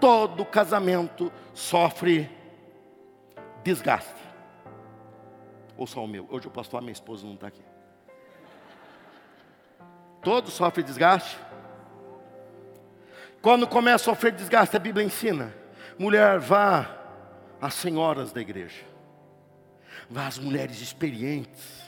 Todo 0.00 0.44
casamento 0.44 1.32
sofre 1.52 2.30
desgaste. 3.62 4.14
Ou 5.76 5.86
só 5.86 6.04
o 6.04 6.08
meu. 6.08 6.26
Hoje 6.30 6.46
eu 6.46 6.50
posso 6.50 6.70
falar, 6.70 6.82
minha 6.82 6.92
esposa 6.92 7.26
não 7.26 7.34
está 7.34 7.48
aqui. 7.48 7.62
Todos 10.22 10.52
sofrem 10.52 10.84
desgaste. 10.84 11.38
Quando 13.40 13.66
começa 13.66 13.96
a 13.96 14.14
sofrer 14.14 14.32
desgaste, 14.32 14.76
a 14.76 14.80
Bíblia 14.80 15.04
ensina: 15.04 15.54
mulher, 15.98 16.38
vá 16.38 16.86
às 17.60 17.74
senhoras 17.74 18.32
da 18.32 18.40
igreja, 18.40 18.84
vá 20.10 20.26
às 20.26 20.38
mulheres 20.38 20.80
experientes, 20.80 21.82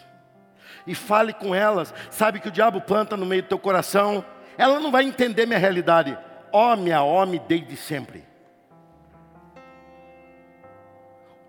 e 0.86 0.94
fale 0.94 1.32
com 1.32 1.54
elas. 1.54 1.92
Sabe 2.10 2.40
que 2.40 2.48
o 2.48 2.52
diabo 2.52 2.80
planta 2.80 3.16
no 3.16 3.26
meio 3.26 3.42
do 3.42 3.48
teu 3.48 3.58
coração, 3.58 4.24
ela 4.56 4.78
não 4.80 4.90
vai 4.90 5.04
entender 5.04 5.46
minha 5.46 5.58
realidade. 5.58 6.16
Homem 6.52 6.92
a 6.92 7.02
homem 7.02 7.40
desde 7.46 7.76
sempre. 7.76 8.24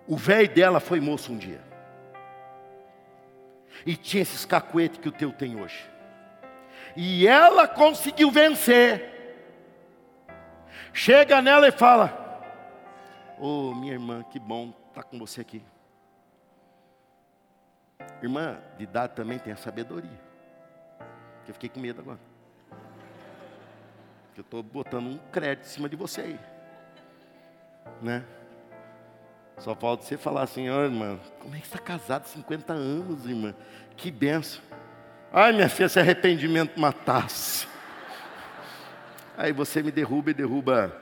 O 0.07 0.17
velho 0.17 0.53
dela 0.53 0.79
foi 0.79 0.99
moço 0.99 1.31
um 1.31 1.37
dia. 1.37 1.61
E 3.85 3.95
tinha 3.95 4.21
esses 4.21 4.45
cacuetes 4.45 4.99
que 4.99 5.09
o 5.09 5.11
teu 5.11 5.31
tem 5.31 5.59
hoje. 5.59 5.89
E 6.95 7.27
ela 7.27 7.67
conseguiu 7.67 8.29
vencer. 8.29 9.09
Chega 10.93 11.41
nela 11.41 11.67
e 11.67 11.71
fala: 11.71 12.43
Ô 13.39 13.69
oh, 13.69 13.75
minha 13.75 13.93
irmã, 13.93 14.23
que 14.23 14.39
bom 14.39 14.73
estar 14.89 15.03
tá 15.03 15.03
com 15.03 15.17
você 15.17 15.41
aqui. 15.41 15.63
Irmã 18.21 18.59
de 18.77 18.83
idade 18.83 19.13
também 19.15 19.39
tem 19.39 19.53
a 19.53 19.57
sabedoria. 19.57 20.19
Eu 21.47 21.53
fiquei 21.53 21.69
com 21.69 21.79
medo 21.79 22.01
agora. 22.01 22.30
Eu 24.35 24.41
estou 24.41 24.63
botando 24.63 25.07
um 25.07 25.17
crédito 25.31 25.65
em 25.65 25.69
cima 25.69 25.89
de 25.89 25.95
você 25.95 26.21
aí. 26.21 26.39
Né? 28.01 28.23
Só 29.57 29.75
falta 29.75 30.03
você 30.03 30.17
falar 30.17 30.43
assim, 30.43 30.69
oh, 30.69 30.83
irmã, 30.83 31.19
como 31.39 31.55
é 31.55 31.59
que 31.59 31.65
está 31.65 31.77
casado 31.77 32.25
50 32.25 32.73
anos, 32.73 33.25
irmã? 33.25 33.53
Que 33.95 34.09
benção. 34.09 34.61
Ai, 35.31 35.51
minha 35.51 35.69
filha, 35.69 35.87
se 35.87 35.99
arrependimento 35.99 36.79
matasse. 36.79 37.67
Aí 39.37 39.51
você 39.51 39.83
me 39.83 39.91
derruba 39.91 40.31
e 40.31 40.33
derruba 40.33 40.95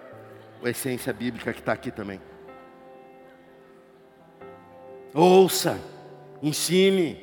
a 0.63 0.69
essência 0.69 1.13
bíblica 1.13 1.53
que 1.53 1.59
está 1.59 1.73
aqui 1.73 1.91
também. 1.91 2.21
Ouça, 5.13 5.79
ensine, 6.41 7.17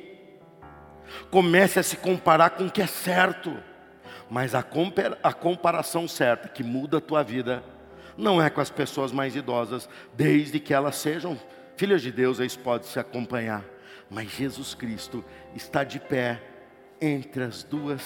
comece 1.31 1.79
a 1.79 1.83
se 1.83 1.97
comparar 1.97 2.51
com 2.51 2.65
o 2.65 2.71
que 2.71 2.81
é 2.81 2.87
certo, 2.87 3.55
mas 4.29 4.53
a, 4.53 4.63
a 5.23 5.33
comparação 5.33 6.07
certa 6.07 6.47
que 6.47 6.63
muda 6.63 6.97
a 6.97 7.01
tua 7.01 7.23
vida 7.23 7.63
não 8.17 8.41
é 8.41 8.49
com 8.49 8.59
as 8.59 8.69
pessoas 8.69 9.11
mais 9.11 9.35
idosas, 9.35 9.87
desde 10.15 10.59
que 10.59 10.73
elas 10.73 10.95
sejam 10.95 11.39
filhas 11.77 12.01
de 12.01 12.11
Deus, 12.11 12.39
isso 12.39 12.59
pode 12.59 12.87
se 12.87 12.99
acompanhar. 12.99 13.63
Mas 14.09 14.29
Jesus 14.29 14.73
Cristo 14.73 15.23
está 15.55 15.83
de 15.83 15.99
pé 15.99 16.41
entre 16.99 17.43
as 17.43 17.61
duas, 17.61 18.01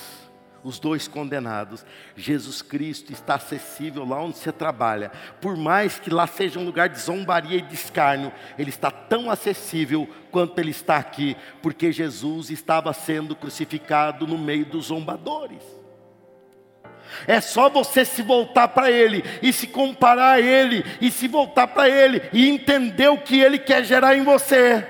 os 0.63 0.79
dois 0.79 1.07
condenados. 1.07 1.85
Jesus 2.15 2.61
Cristo 2.61 3.13
está 3.13 3.35
acessível 3.35 4.03
lá 4.03 4.21
onde 4.21 4.37
você 4.37 4.51
trabalha. 4.51 5.11
Por 5.39 5.55
mais 5.55 5.99
que 5.99 6.09
lá 6.09 6.27
seja 6.27 6.59
um 6.59 6.65
lugar 6.65 6.89
de 6.89 6.99
zombaria 6.99 7.59
e 7.59 7.61
de 7.61 7.73
escárnio, 7.73 8.33
ele 8.59 8.69
está 8.69 8.91
tão 8.91 9.31
acessível 9.31 10.07
quanto 10.31 10.59
ele 10.59 10.71
está 10.71 10.97
aqui, 10.97 11.37
porque 11.61 11.91
Jesus 11.91 12.49
estava 12.49 12.91
sendo 12.91 13.35
crucificado 13.35 14.27
no 14.27 14.37
meio 14.37 14.65
dos 14.65 14.87
zombadores. 14.87 15.80
É 17.27 17.41
só 17.41 17.69
você 17.69 18.05
se 18.05 18.21
voltar 18.21 18.67
para 18.69 18.91
Ele 18.91 19.23
e 19.41 19.51
se 19.51 19.67
comparar 19.67 20.33
a 20.33 20.41
Ele 20.41 20.83
e 20.99 21.11
se 21.11 21.27
voltar 21.27 21.67
para 21.67 21.89
Ele 21.89 22.21
e 22.31 22.49
entender 22.49 23.09
o 23.09 23.17
que 23.17 23.39
Ele 23.39 23.59
quer 23.59 23.83
gerar 23.83 24.15
em 24.15 24.23
você 24.23 24.85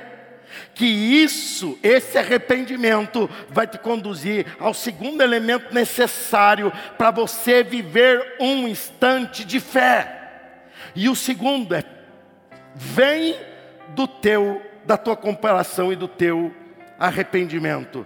que 0.73 0.85
isso, 0.85 1.77
esse 1.83 2.17
arrependimento, 2.17 3.29
vai 3.49 3.67
te 3.67 3.77
conduzir 3.77 4.45
ao 4.59 4.73
segundo 4.73 5.21
elemento 5.21 5.73
necessário 5.73 6.71
para 6.97 7.11
você 7.11 7.63
viver 7.63 8.35
um 8.39 8.67
instante 8.67 9.45
de 9.45 9.59
fé. 9.59 10.21
E 10.95 11.07
o 11.07 11.15
segundo 11.15 11.75
é: 11.75 11.83
vem 12.73 13.35
do 13.89 14.07
teu, 14.07 14.61
da 14.85 14.97
tua 14.97 15.15
comparação 15.15 15.91
e 15.91 15.95
do 15.95 16.07
teu 16.07 16.53
arrependimento. 16.97 18.05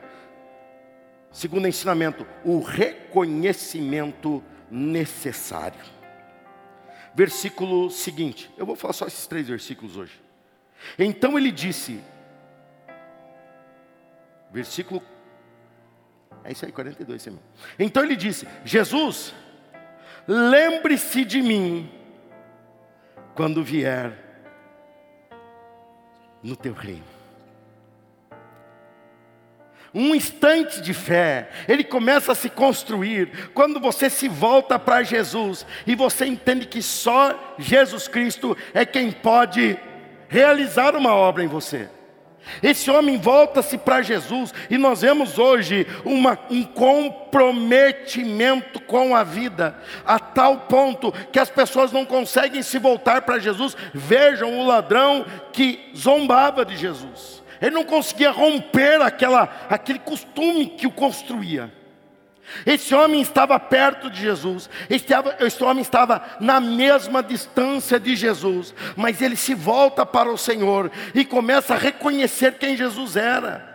Segundo 1.36 1.68
ensinamento, 1.68 2.26
o 2.46 2.62
reconhecimento 2.62 4.42
necessário. 4.72 5.84
Versículo 7.14 7.92
seguinte, 7.92 8.50
eu 8.58 8.66
vou 8.66 8.78
falar 8.78 8.94
só 8.94 9.06
esses 9.06 9.28
três 9.28 9.50
versículos 9.50 9.98
hoje. 9.98 10.14
Então 10.98 11.38
ele 11.38 11.52
disse: 11.52 12.02
Versículo. 14.50 15.04
É 16.42 16.54
isso 16.54 16.66
aí, 16.66 16.72
42, 16.72 17.22
Senhor. 17.22 17.40
Então 17.78 18.02
ele 18.02 18.16
disse: 18.16 18.48
Jesus, 18.64 19.36
lembre-se 20.26 21.26
de 21.26 21.42
mim 21.42 21.92
quando 23.36 23.62
vier 23.62 24.18
no 26.42 26.56
teu 26.56 26.72
reino. 26.72 27.15
Um 29.96 30.14
instante 30.14 30.80
de 30.82 30.94
fé, 30.94 31.50
ele 31.70 31.82
começa 31.82 32.34
a 32.34 32.36
se 32.36 32.50
construir 32.50 33.50
quando 33.54 33.80
você 33.80 34.10
se 34.10 34.28
volta 34.28 34.78
para 34.78 35.04
Jesus 35.04 35.66
e 35.88 35.96
você 35.96 36.26
entende 36.26 36.68
que 36.68 36.82
só 36.82 37.56
Jesus 37.58 38.06
Cristo 38.06 38.58
é 38.74 38.86
quem 38.86 39.10
pode 39.10 39.80
realizar 40.28 40.98
uma 40.98 41.16
obra 41.16 41.46
em 41.46 41.48
você. 41.48 41.88
Esse 42.62 42.92
homem 42.92 43.18
volta-se 43.18 43.78
para 43.78 44.02
Jesus 44.02 44.54
e 44.70 44.78
nós 44.78 45.02
vemos 45.02 45.40
hoje 45.40 45.88
uma, 46.04 46.38
um 46.50 46.64
comprometimento 46.64 48.82
com 48.82 49.16
a 49.16 49.24
vida, 49.24 49.80
a 50.06 50.20
tal 50.20 50.58
ponto 50.60 51.14
que 51.32 51.40
as 51.40 51.50
pessoas 51.50 51.94
não 51.94 52.06
conseguem 52.06 52.62
se 52.62 52.78
voltar 52.78 53.22
para 53.22 53.40
Jesus. 53.40 53.78
Vejam 53.94 54.60
o 54.60 54.68
ladrão 54.68 55.26
que 55.54 55.90
zombava 55.96 56.66
de 56.66 56.76
Jesus, 56.76 57.35
ele 57.62 57.76
não 57.76 57.84
conseguia 57.84 58.32
romper 58.32 59.02
aquela, 59.02 59.50
aquele 59.70 60.00
costume 60.00 60.68
que 60.68 60.88
o 60.88 60.92
construía. 60.92 61.72
Esse 62.66 62.94
homem 62.94 63.22
estava 63.22 63.60
perto 63.60 64.10
de 64.10 64.22
Jesus, 64.22 64.70
esse, 64.90 65.08
esse, 65.40 65.64
homem 65.64 65.82
estava 65.82 66.24
na 66.40 66.60
mesma 66.60 67.24
distância 67.24 68.00
de 68.00 68.16
Jesus, 68.16 68.74
mas 68.96 69.22
ele 69.22 69.36
se 69.36 69.56
volta 69.56 70.06
para 70.06 70.32
o 70.32 70.38
Senhor 70.38 70.92
e 71.14 71.26
começa 71.26 71.74
a 71.74 71.78
reconhecer 71.78 72.54
quem 72.54 72.78
Jesus 72.78 73.16
era. 73.16 73.75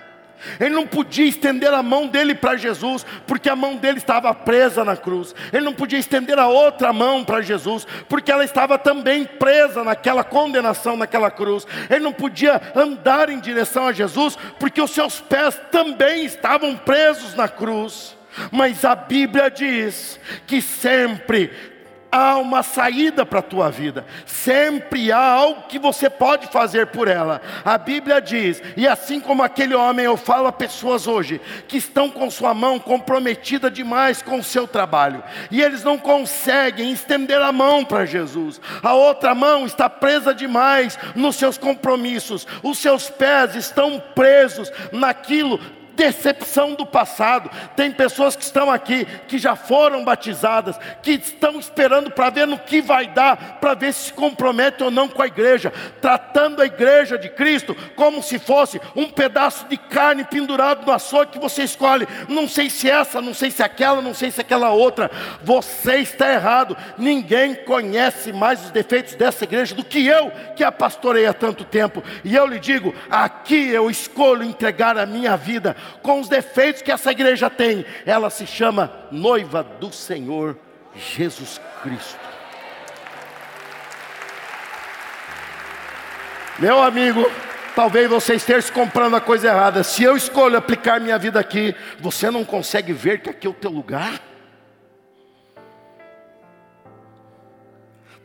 Ele 0.58 0.74
não 0.74 0.86
podia 0.86 1.26
estender 1.26 1.72
a 1.72 1.82
mão 1.82 2.06
dele 2.06 2.34
para 2.34 2.56
Jesus, 2.56 3.04
porque 3.26 3.48
a 3.48 3.56
mão 3.56 3.76
dele 3.76 3.98
estava 3.98 4.34
presa 4.34 4.84
na 4.84 4.96
cruz. 4.96 5.34
Ele 5.52 5.64
não 5.64 5.72
podia 5.72 5.98
estender 5.98 6.38
a 6.38 6.48
outra 6.48 6.92
mão 6.92 7.24
para 7.24 7.40
Jesus, 7.40 7.86
porque 8.08 8.30
ela 8.30 8.44
estava 8.44 8.78
também 8.78 9.24
presa 9.24 9.84
naquela 9.84 10.24
condenação, 10.24 10.96
naquela 10.96 11.30
cruz. 11.30 11.66
Ele 11.88 12.00
não 12.00 12.12
podia 12.12 12.60
andar 12.74 13.28
em 13.28 13.40
direção 13.40 13.86
a 13.88 13.92
Jesus, 13.92 14.36
porque 14.58 14.80
os 14.80 14.90
seus 14.90 15.20
pés 15.20 15.60
também 15.70 16.24
estavam 16.24 16.76
presos 16.76 17.34
na 17.34 17.48
cruz. 17.48 18.16
Mas 18.50 18.84
a 18.84 18.94
Bíblia 18.94 19.50
diz 19.50 20.20
que 20.46 20.62
sempre 20.62 21.50
há 22.10 22.36
uma 22.36 22.62
saída 22.62 23.24
para 23.24 23.38
a 23.38 23.42
tua 23.42 23.70
vida, 23.70 24.04
sempre 24.26 25.12
há 25.12 25.18
algo 25.18 25.62
que 25.68 25.78
você 25.78 26.10
pode 26.10 26.46
fazer 26.48 26.88
por 26.88 27.08
ela. 27.08 27.40
A 27.64 27.78
Bíblia 27.78 28.20
diz, 28.20 28.62
e 28.76 28.86
assim 28.86 29.20
como 29.20 29.42
aquele 29.42 29.74
homem, 29.74 30.04
eu 30.04 30.16
falo 30.16 30.46
a 30.46 30.52
pessoas 30.52 31.06
hoje 31.06 31.40
que 31.68 31.76
estão 31.76 32.10
com 32.10 32.30
sua 32.30 32.54
mão 32.54 32.78
comprometida 32.78 33.70
demais 33.70 34.22
com 34.22 34.38
o 34.38 34.44
seu 34.44 34.66
trabalho, 34.66 35.22
e 35.50 35.60
eles 35.60 35.84
não 35.84 35.98
conseguem 35.98 36.92
estender 36.92 37.40
a 37.40 37.52
mão 37.52 37.84
para 37.84 38.04
Jesus, 38.04 38.60
a 38.82 38.94
outra 38.94 39.34
mão 39.34 39.66
está 39.66 39.88
presa 39.88 40.34
demais 40.34 40.98
nos 41.14 41.36
seus 41.36 41.56
compromissos, 41.56 42.46
os 42.62 42.78
seus 42.78 43.08
pés 43.08 43.54
estão 43.54 44.02
presos 44.14 44.70
naquilo 44.92 45.60
decepção 46.00 46.74
do 46.74 46.84
passado. 46.84 47.50
Tem 47.76 47.90
pessoas 47.90 48.34
que 48.34 48.42
estão 48.42 48.70
aqui, 48.70 49.06
que 49.28 49.38
já 49.38 49.54
foram 49.54 50.04
batizadas, 50.04 50.78
que 51.02 51.12
estão 51.12 51.58
esperando 51.58 52.10
para 52.10 52.30
ver 52.30 52.46
no 52.46 52.58
que 52.58 52.80
vai 52.80 53.06
dar, 53.06 53.58
para 53.60 53.74
ver 53.74 53.92
se 53.92 54.10
se 54.10 54.12
compromete 54.12 54.82
ou 54.82 54.90
não 54.90 55.08
com 55.08 55.22
a 55.22 55.26
igreja, 55.26 55.72
tratando 56.00 56.60
a 56.60 56.66
igreja 56.66 57.16
de 57.16 57.28
Cristo 57.28 57.76
como 57.94 58.22
se 58.22 58.38
fosse 58.38 58.80
um 58.96 59.08
pedaço 59.08 59.66
de 59.68 59.76
carne 59.76 60.24
pendurado 60.24 60.84
no 60.84 60.92
açougue 60.92 61.32
que 61.32 61.38
você 61.38 61.62
escolhe. 61.62 62.08
Não 62.28 62.48
sei 62.48 62.68
se 62.68 62.90
essa, 62.90 63.20
não 63.20 63.32
sei 63.32 63.50
se 63.50 63.62
aquela, 63.62 64.02
não 64.02 64.14
sei 64.14 64.30
se 64.30 64.40
aquela 64.40 64.70
outra. 64.70 65.10
Você 65.42 65.96
está 65.96 66.32
errado. 66.32 66.76
Ninguém 66.98 67.54
conhece 67.54 68.32
mais 68.32 68.64
os 68.64 68.70
defeitos 68.70 69.14
dessa 69.14 69.44
igreja 69.44 69.74
do 69.74 69.84
que 69.84 70.06
eu, 70.06 70.32
que 70.56 70.64
a 70.64 70.72
pastorei 70.72 71.26
há 71.26 71.32
tanto 71.32 71.64
tempo. 71.64 72.02
E 72.24 72.34
eu 72.34 72.46
lhe 72.46 72.58
digo: 72.58 72.94
aqui 73.10 73.68
eu 73.68 73.90
escolho 73.90 74.42
entregar 74.42 74.98
a 74.98 75.06
minha 75.06 75.36
vida 75.36 75.76
com 76.02 76.20
os 76.20 76.28
defeitos 76.28 76.82
que 76.82 76.92
essa 76.92 77.10
igreja 77.10 77.50
tem. 77.50 77.84
Ela 78.06 78.30
se 78.30 78.46
chama 78.46 78.92
noiva 79.10 79.62
do 79.62 79.92
Senhor 79.92 80.56
Jesus 80.94 81.60
Cristo. 81.82 82.18
Meu 86.58 86.82
amigo, 86.82 87.30
talvez 87.74 88.08
você 88.08 88.34
esteja 88.34 88.70
comprando 88.70 89.16
a 89.16 89.20
coisa 89.20 89.48
errada. 89.48 89.82
Se 89.82 90.02
eu 90.02 90.16
escolho 90.16 90.58
aplicar 90.58 91.00
minha 91.00 91.18
vida 91.18 91.40
aqui, 91.40 91.74
você 91.98 92.30
não 92.30 92.44
consegue 92.44 92.92
ver 92.92 93.20
que 93.20 93.30
aqui 93.30 93.46
é 93.46 93.50
o 93.50 93.54
teu 93.54 93.70
lugar? 93.70 94.29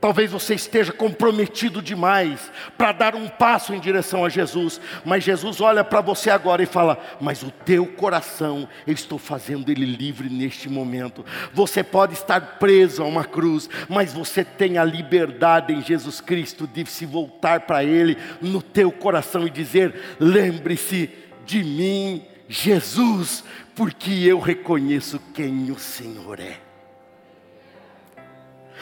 Talvez 0.06 0.30
você 0.30 0.54
esteja 0.54 0.94
comprometido 0.94 1.82
demais 1.82 2.52
para 2.78 2.92
dar 2.92 3.16
um 3.16 3.28
passo 3.28 3.74
em 3.74 3.80
direção 3.80 4.24
a 4.24 4.30
Jesus, 4.30 4.80
mas 5.04 5.24
Jesus 5.24 5.60
olha 5.60 5.84
para 5.84 6.00
você 6.00 6.30
agora 6.30 6.62
e 6.62 6.68
fala: 6.68 7.04
Mas 7.20 7.42
o 7.42 7.50
teu 7.50 7.88
coração, 7.88 8.70
eu 8.86 8.94
estou 8.94 9.18
fazendo 9.18 9.72
ele 9.72 9.84
livre 9.84 10.30
neste 10.30 10.70
momento. 10.70 11.26
Você 11.52 11.84
pode 11.84 12.14
estar 12.14 12.60
preso 12.60 13.02
a 13.02 13.08
uma 13.08 13.26
cruz, 13.26 13.68
mas 13.90 14.14
você 14.14 14.44
tem 14.44 14.78
a 14.78 14.84
liberdade 14.84 15.74
em 15.74 15.82
Jesus 15.82 16.22
Cristo 16.22 16.68
de 16.68 16.86
se 16.86 17.08
voltar 17.08 17.62
para 17.62 17.84
Ele 17.84 18.16
no 18.40 18.62
teu 18.62 18.92
coração 18.92 19.48
e 19.48 19.50
dizer: 19.50 20.18
Lembre-se 20.20 21.10
de 21.48 21.64
mim, 21.64 22.24
Jesus, 22.48 23.44
porque 23.74 24.12
eu 24.12 24.40
reconheço 24.40 25.20
quem 25.34 25.72
o 25.72 25.80
Senhor 25.80 26.40
é. 26.40 26.65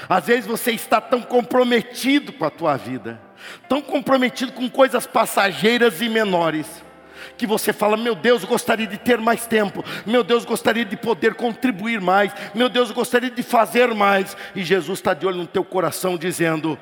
Às 0.08 0.26
vezes 0.26 0.46
você 0.46 0.72
está 0.72 1.00
tão 1.00 1.22
comprometido 1.22 2.34
com 2.34 2.46
a 2.46 2.50
tua 2.50 2.76
vida, 2.76 3.20
tão 3.68 3.82
comprometido 3.82 4.52
com 4.52 4.70
coisas 4.70 5.06
passageiras 5.06 6.02
e 6.02 6.10
menores, 6.10 6.84
que 7.38 7.48
você 7.48 7.72
fala: 7.72 7.96
Meu 7.96 8.16
Deus, 8.16 8.44
eu 8.44 8.48
gostaria 8.48 8.88
de 8.88 8.98
ter 8.98 9.18
mais 9.18 9.46
tempo, 9.46 9.84
meu 10.06 10.24
Deus, 10.24 10.44
eu 10.44 10.50
gostaria 10.50 10.86
de 10.86 10.98
poder 10.98 11.36
contribuir 11.36 12.02
mais, 12.02 12.34
meu 12.54 12.70
Deus, 12.70 12.90
eu 12.90 12.96
gostaria 12.96 13.30
de 13.30 13.44
fazer 13.44 13.94
mais. 13.94 14.36
E 14.56 14.64
Jesus 14.64 15.00
está 15.00 15.14
de 15.14 15.26
olho 15.26 15.38
no 15.38 15.48
teu 15.48 15.64
coração, 15.64 16.18
dizendo: 16.18 16.78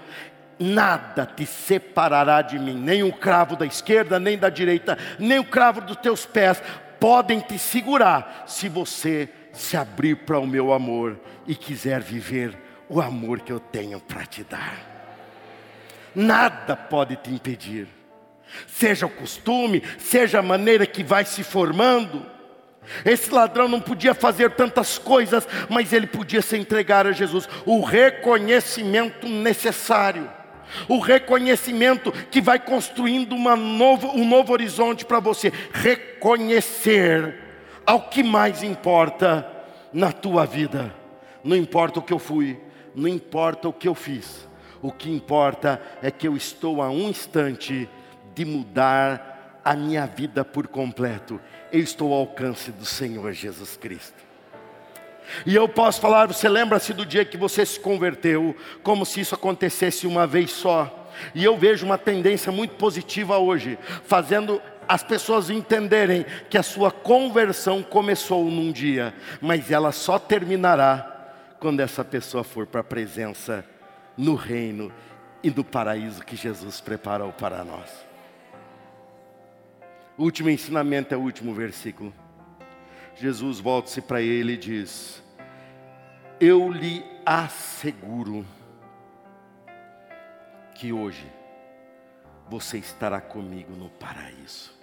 Nada 0.60 1.26
te 1.26 1.46
separará 1.46 2.42
de 2.42 2.60
mim, 2.60 2.76
nem 2.76 3.04
o 3.04 3.12
cravo 3.12 3.56
da 3.56 3.66
esquerda, 3.66 4.20
nem 4.20 4.38
da 4.38 4.50
direita, 4.50 4.98
nem 5.18 5.40
o 5.40 5.44
cravo 5.44 5.82
dos 5.82 5.98
teus 5.98 6.26
pés. 6.26 6.62
Podem 7.00 7.40
te 7.40 7.58
segurar, 7.58 8.44
se 8.46 8.70
você 8.70 9.28
se 9.52 9.76
abrir 9.76 10.18
para 10.18 10.40
o 10.40 10.46
meu 10.46 10.72
amor 10.72 11.20
e 11.48 11.56
quiser 11.56 12.00
viver 12.00 12.56
o 12.92 13.00
amor 13.00 13.40
que 13.40 13.54
eu 13.54 13.60
tenho 13.60 14.02
para 14.02 14.26
te 14.26 14.44
dar. 14.44 14.78
Nada 16.14 16.76
pode 16.76 17.16
te 17.16 17.32
impedir, 17.32 17.88
seja 18.68 19.06
o 19.06 19.10
costume, 19.10 19.82
seja 19.98 20.40
a 20.40 20.44
maneira 20.44 20.86
que 20.86 21.02
vai 21.02 21.24
se 21.24 21.42
formando. 21.42 22.26
Esse 23.06 23.32
ladrão 23.32 23.70
não 23.70 23.80
podia 23.80 24.14
fazer 24.14 24.52
tantas 24.52 24.98
coisas, 24.98 25.48
mas 25.70 25.94
ele 25.94 26.06
podia 26.06 26.42
se 26.42 26.58
entregar 26.58 27.08
a 27.08 27.14
Jesus. 27.14 27.48
O 27.66 27.82
reconhecimento 27.82 29.26
necessário, 29.26 30.30
o 30.90 31.00
reconhecimento 31.00 32.12
que 32.12 32.42
vai 32.42 32.60
construindo 32.60 33.38
novo, 33.38 34.10
um 34.10 34.28
novo 34.28 34.52
horizonte 34.52 35.06
para 35.06 35.22
você. 35.22 35.54
Reconhecer 35.72 37.40
ao 37.86 38.10
que 38.10 38.22
mais 38.22 38.64
importa 38.64 39.50
na 39.94 40.12
tua 40.12 40.46
vida. 40.46 40.94
Não 41.42 41.56
importa 41.56 42.00
o 42.00 42.04
que 42.04 42.12
eu 42.12 42.20
fui, 42.20 42.60
não 42.96 43.08
importa 43.08 43.68
o 43.70 43.74
que 43.74 43.88
eu 43.88 43.96
fiz, 43.96 44.48
o 44.82 44.92
que 44.92 45.12
importa 45.12 45.82
é 46.02 46.10
que 46.10 46.28
eu 46.28 46.36
estou 46.36 46.82
a 46.82 46.90
um 46.90 47.10
instante 47.10 47.90
de 48.34 48.46
mudar 48.46 49.60
a 49.64 49.76
minha 49.76 50.06
vida 50.06 50.44
por 50.44 50.68
completo. 50.68 51.40
Eu 51.72 51.80
estou 51.80 52.12
ao 52.14 52.22
alcance 52.22 52.72
do 52.72 52.86
Senhor 52.86 53.32
Jesus 53.34 53.78
Cristo. 53.78 54.32
E 55.46 55.56
eu 55.56 55.70
posso 55.70 56.02
falar, 56.02 56.28
você 56.28 56.50
lembra-se 56.50 56.94
do 56.94 57.06
dia 57.06 57.24
que 57.24 57.38
você 57.38 57.66
se 57.66 57.80
converteu, 57.80 58.56
como 58.84 59.06
se 59.06 59.22
isso 59.22 59.36
acontecesse 59.36 60.08
uma 60.08 60.26
vez 60.26 60.52
só. 60.52 61.10
E 61.36 61.44
eu 61.44 61.58
vejo 61.58 61.86
uma 61.86 61.98
tendência 61.98 62.52
muito 62.52 62.76
positiva 62.76 63.38
hoje, 63.38 63.78
fazendo 64.06 64.62
as 64.88 65.04
pessoas 65.04 65.50
entenderem 65.50 66.26
que 66.50 66.58
a 66.58 66.64
sua 66.64 66.92
conversão 66.92 67.84
começou 67.84 68.44
num 68.46 68.72
dia, 68.72 69.14
mas 69.40 69.72
ela 69.72 69.92
só 69.92 70.18
terminará 70.18 71.11
quando 71.62 71.80
essa 71.80 72.04
pessoa 72.04 72.44
for 72.44 72.66
para 72.66 72.82
a 72.82 72.84
presença 72.84 73.64
no 74.18 74.34
reino 74.34 74.92
e 75.44 75.52
no 75.52 75.64
paraíso 75.64 76.26
que 76.26 76.36
Jesus 76.36 76.82
preparou 76.82 77.32
para 77.32 77.64
nós. 77.64 77.88
O 80.18 80.24
último 80.24 80.50
ensinamento 80.50 81.14
é 81.14 81.18
o 81.18 81.22
último 81.22 81.54
versículo. 81.54 82.12
Jesus 83.16 83.60
volta-se 83.60 84.02
para 84.02 84.20
ele 84.20 84.54
e 84.54 84.58
diz: 84.58 85.22
Eu 86.40 86.72
lhe 86.72 87.06
asseguro 87.24 88.44
que 90.74 90.92
hoje 90.92 91.32
você 92.50 92.80
estará 92.80 93.22
comigo 93.22 93.74
no 93.74 93.88
paraíso. 93.88 94.74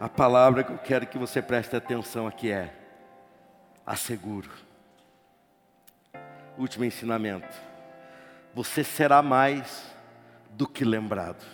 A 0.00 0.08
palavra 0.08 0.64
que 0.64 0.72
eu 0.72 0.78
quero 0.78 1.06
que 1.06 1.16
você 1.16 1.40
preste 1.40 1.76
atenção 1.76 2.26
aqui 2.26 2.50
é: 2.50 2.74
asseguro. 3.86 4.71
Último 6.62 6.84
ensinamento: 6.84 7.48
você 8.54 8.84
será 8.84 9.20
mais 9.20 9.84
do 10.52 10.64
que 10.64 10.84
lembrado. 10.84 11.44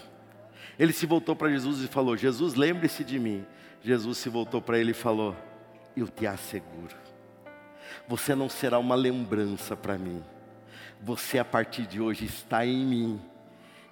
Ele 0.79 0.93
se 0.93 1.07
voltou 1.07 1.35
para 1.35 1.49
Jesus 1.49 1.83
e 1.83 1.87
falou: 1.87 2.15
Jesus, 2.15 2.53
lembre-se 2.53 3.03
de 3.03 3.19
mim. 3.19 3.47
Jesus 3.83 4.19
se 4.19 4.29
voltou 4.29 4.61
para 4.61 4.79
ele 4.79 4.91
e 4.91 4.95
falou: 4.95 5.35
Eu 5.97 6.09
te 6.09 6.27
asseguro, 6.27 6.95
você 8.07 8.35
não 8.35 8.51
será 8.51 8.79
uma 8.79 8.95
lembrança 8.95 9.75
para 9.75 9.97
mim. 9.97 10.23
Você 11.01 11.39
a 11.39 11.45
partir 11.45 11.87
de 11.87 12.03
hoje 12.03 12.27
está 12.27 12.67
em 12.67 12.85
mim 12.85 13.21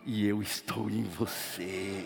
e 0.05 0.26
eu 0.26 0.42
estou 0.42 0.90
em 0.90 1.02
você. 1.02 2.05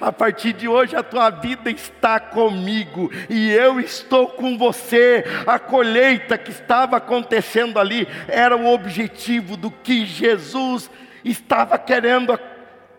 A 0.00 0.12
partir 0.12 0.52
de 0.52 0.68
hoje 0.68 0.96
a 0.96 1.02
tua 1.02 1.30
vida 1.30 1.70
está 1.70 2.20
comigo 2.20 3.10
e 3.28 3.50
eu 3.50 3.80
estou 3.80 4.28
com 4.28 4.56
você. 4.56 5.24
A 5.46 5.58
colheita 5.58 6.38
que 6.38 6.50
estava 6.50 6.96
acontecendo 6.96 7.78
ali 7.78 8.06
era 8.28 8.56
o 8.56 8.72
objetivo 8.72 9.56
do 9.56 9.70
que 9.70 10.04
Jesus 10.04 10.90
estava 11.24 11.78
querendo 11.78 12.38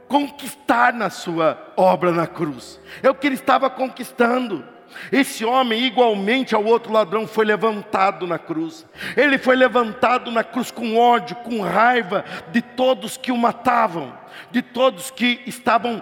conquistar 0.07 0.93
na 0.93 1.09
sua 1.09 1.73
obra 1.75 2.11
na 2.11 2.27
cruz. 2.27 2.79
É 3.01 3.09
o 3.09 3.15
que 3.15 3.27
ele 3.27 3.35
estava 3.35 3.69
conquistando. 3.69 4.63
Esse 5.11 5.43
homem, 5.43 5.83
igualmente 5.83 6.55
ao 6.55 6.63
outro 6.63 6.93
ladrão, 6.93 7.27
foi 7.27 7.45
levantado 7.45 8.25
na 8.25 8.39
cruz. 8.39 8.85
Ele 9.15 9.37
foi 9.37 9.55
levantado 9.55 10.31
na 10.31 10.43
cruz 10.43 10.71
com 10.71 10.97
ódio, 10.97 11.35
com 11.37 11.61
raiva 11.61 12.23
de 12.51 12.61
todos 12.61 13.17
que 13.17 13.31
o 13.31 13.37
matavam, 13.37 14.17
de 14.51 14.61
todos 14.61 15.11
que 15.11 15.41
estavam 15.45 16.01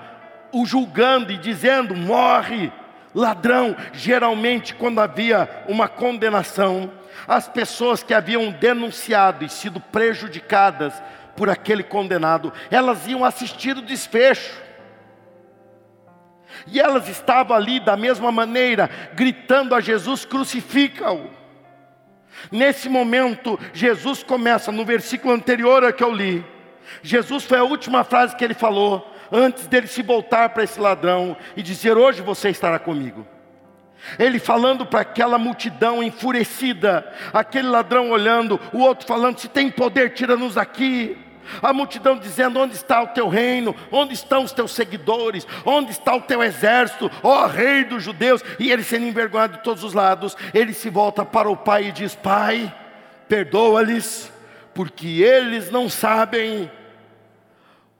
o 0.53 0.65
julgando 0.65 1.31
e 1.31 1.37
dizendo: 1.37 1.95
morre, 1.95 2.71
ladrão. 3.13 3.75
Geralmente, 3.91 4.73
quando 4.73 5.01
havia 5.01 5.65
uma 5.67 5.89
condenação, 5.89 6.91
as 7.27 7.49
pessoas 7.49 8.03
que 8.03 8.13
haviam 8.13 8.51
denunciado 8.51 9.43
e 9.43 9.49
sido 9.49 9.79
prejudicadas 9.79 11.01
por 11.35 11.49
aquele 11.49 11.83
condenado, 11.83 12.53
elas 12.69 13.07
iam 13.07 13.25
assistir 13.25 13.75
o 13.75 13.81
desfecho. 13.81 14.61
E 16.67 16.79
elas 16.79 17.09
estavam 17.09 17.57
ali 17.57 17.79
da 17.79 17.97
mesma 17.97 18.31
maneira, 18.31 18.89
gritando 19.13 19.73
a 19.73 19.81
Jesus: 19.81 20.23
crucifica-o. 20.23 21.29
Nesse 22.51 22.89
momento, 22.89 23.59
Jesus 23.73 24.23
começa, 24.23 24.71
no 24.71 24.85
versículo 24.85 25.33
anterior 25.33 25.83
a 25.83 25.93
que 25.93 26.03
eu 26.03 26.11
li, 26.11 26.45
Jesus 27.01 27.45
foi 27.45 27.57
a 27.57 27.63
última 27.63 28.03
frase 28.03 28.35
que 28.35 28.43
ele 28.43 28.53
falou, 28.53 29.12
antes 29.33 29.65
dele 29.65 29.87
se 29.87 30.03
voltar 30.03 30.49
para 30.49 30.63
esse 30.63 30.79
ladrão 30.79 31.35
e 31.57 31.63
dizer: 31.63 31.97
Hoje 31.97 32.21
você 32.21 32.49
estará 32.49 32.77
comigo. 32.77 33.27
Ele 34.19 34.37
falando 34.37 34.85
para 34.85 35.01
aquela 35.01 35.37
multidão 35.37 36.03
enfurecida, 36.03 37.09
aquele 37.33 37.67
ladrão 37.67 38.11
olhando, 38.11 38.59
o 38.71 38.79
outro 38.79 39.07
falando: 39.07 39.39
Se 39.39 39.47
tem 39.47 39.71
poder, 39.71 40.13
tira-nos 40.13 40.57
aqui. 40.57 41.17
A 41.61 41.73
multidão 41.73 42.17
dizendo: 42.17 42.59
Onde 42.59 42.75
está 42.75 43.01
o 43.01 43.07
teu 43.07 43.27
reino? 43.27 43.75
Onde 43.91 44.13
estão 44.13 44.43
os 44.43 44.51
teus 44.51 44.71
seguidores? 44.71 45.47
Onde 45.65 45.91
está 45.91 46.15
o 46.15 46.21
teu 46.21 46.43
exército? 46.43 47.09
Ó 47.21 47.47
Rei 47.47 47.83
dos 47.83 48.03
judeus! 48.03 48.43
E 48.59 48.71
ele 48.71 48.83
sendo 48.83 49.07
envergonhado 49.07 49.57
de 49.57 49.63
todos 49.63 49.83
os 49.83 49.93
lados, 49.93 50.37
ele 50.53 50.73
se 50.73 50.89
volta 50.89 51.25
para 51.25 51.49
o 51.49 51.57
pai 51.57 51.87
e 51.87 51.91
diz: 51.91 52.15
Pai, 52.15 52.73
perdoa-lhes, 53.27 54.31
porque 54.73 55.23
eles 55.23 55.71
não 55.71 55.89
sabem 55.89 56.69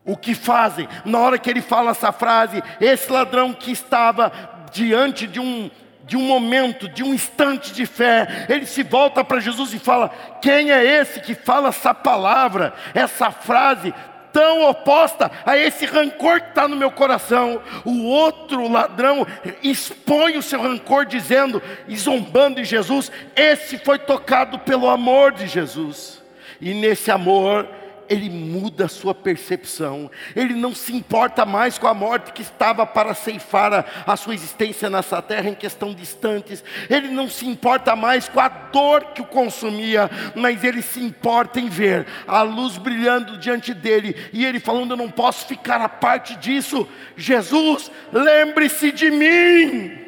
o 0.06 0.18
que 0.18 0.36
fazem. 0.36 0.88
Na 1.06 1.20
hora 1.20 1.38
que 1.38 1.49
ele 1.49 1.62
fala 1.62 1.91
essa 1.91 2.12
frase, 2.12 2.64
esse 2.80 3.12
ladrão 3.12 3.54
que 3.54 3.72
estava 3.72 4.32
diante 4.72 5.28
de 5.28 5.39
um 5.39 5.70
de 6.06 6.18
um 6.18 6.22
momento, 6.22 6.89
de 6.89 7.01
um 7.01 7.14
instante 7.14 7.72
de 7.72 7.86
fé, 7.86 8.45
ele 8.49 8.66
se 8.66 8.84
volta 8.84 9.24
para 9.24 9.39
Jesus 9.39 9.74
e 9.74 9.80
fala: 9.80 10.10
Quem 10.41 10.70
é 10.70 10.84
esse 10.84 11.22
que 11.22 11.34
fala 11.34 11.70
essa 11.70 11.93
palavra, 11.93 12.74
essa 12.93 13.32
frase 13.32 13.93
tão 14.34 14.68
oposta 14.68 15.32
a 15.45 15.56
esse 15.56 15.86
rancor 15.86 16.41
que 16.41 16.49
está 16.49 16.68
no 16.68 16.76
meu 16.76 16.91
coração? 16.91 17.62
O 17.86 18.04
outro 18.04 18.70
ladrão 18.70 19.26
expõe 19.62 20.36
o 20.38 20.43
seu 20.43 20.62
rancor, 20.62 21.06
dizendo 21.06 21.62
e 21.88 21.95
zombando 21.95 22.62
de 22.62 22.66
Jesus: 22.66 23.10
Esse 23.34 23.78
foi 23.78 23.97
tocado 23.97 24.60
pelo 24.60 24.89
amor 24.89 25.32
de 25.32 25.47
Jesus, 25.47 26.22
e 26.60 26.74
nesse 26.74 27.12
amor 27.12 27.66
ele 28.10 28.30
muda 28.30 28.86
a 28.86 28.89
sua 28.89 29.14
percepção, 29.14 30.10
ele 30.36 30.54
não 30.54 30.74
se 30.74 30.93
importa 30.95 31.45
mais 31.45 31.78
com 31.78 31.88
a 31.88 31.93
morte 31.93 32.32
que 32.32 32.41
estava 32.41 32.86
para 32.86 33.14
ceifar 33.14 33.74
a, 33.74 33.86
a, 34.06 34.16
sua 34.16 34.34
existência 34.34 34.89
nessa 34.89 35.22
terra 35.22 35.49
em 35.49 35.56
questão 35.56 35.93
distantes, 35.93 36.64
ele 36.89 37.08
não 37.10 37.30
se 37.30 37.45
importa 37.45 37.95
mais 37.95 38.28
com 38.28 38.39
a 38.39 38.47
dor 38.47 39.14
que 39.14 39.22
o 39.22 39.26
consumia, 39.26 40.10
mas 40.36 40.64
ele 40.64 40.82
se 40.82 40.99
importa 40.99 41.60
em 41.60 41.70
ver 41.70 42.06
a 42.28 42.41
luz 42.41 42.78
brilhando 42.78 43.38
diante 43.38 43.74
dele 43.74 44.16
e 44.32 44.45
ele 44.45 44.60
falando: 44.60 44.91
Eu 44.91 44.97
não 44.97 45.10
posso 45.10 45.45
ficar 45.45 45.82
a 45.82 45.89
parte 45.89 46.36
disso, 46.36 46.88
Jesus, 47.16 47.91
lembre-se 48.12 48.91
de 48.91 49.12
mim. 49.12 50.04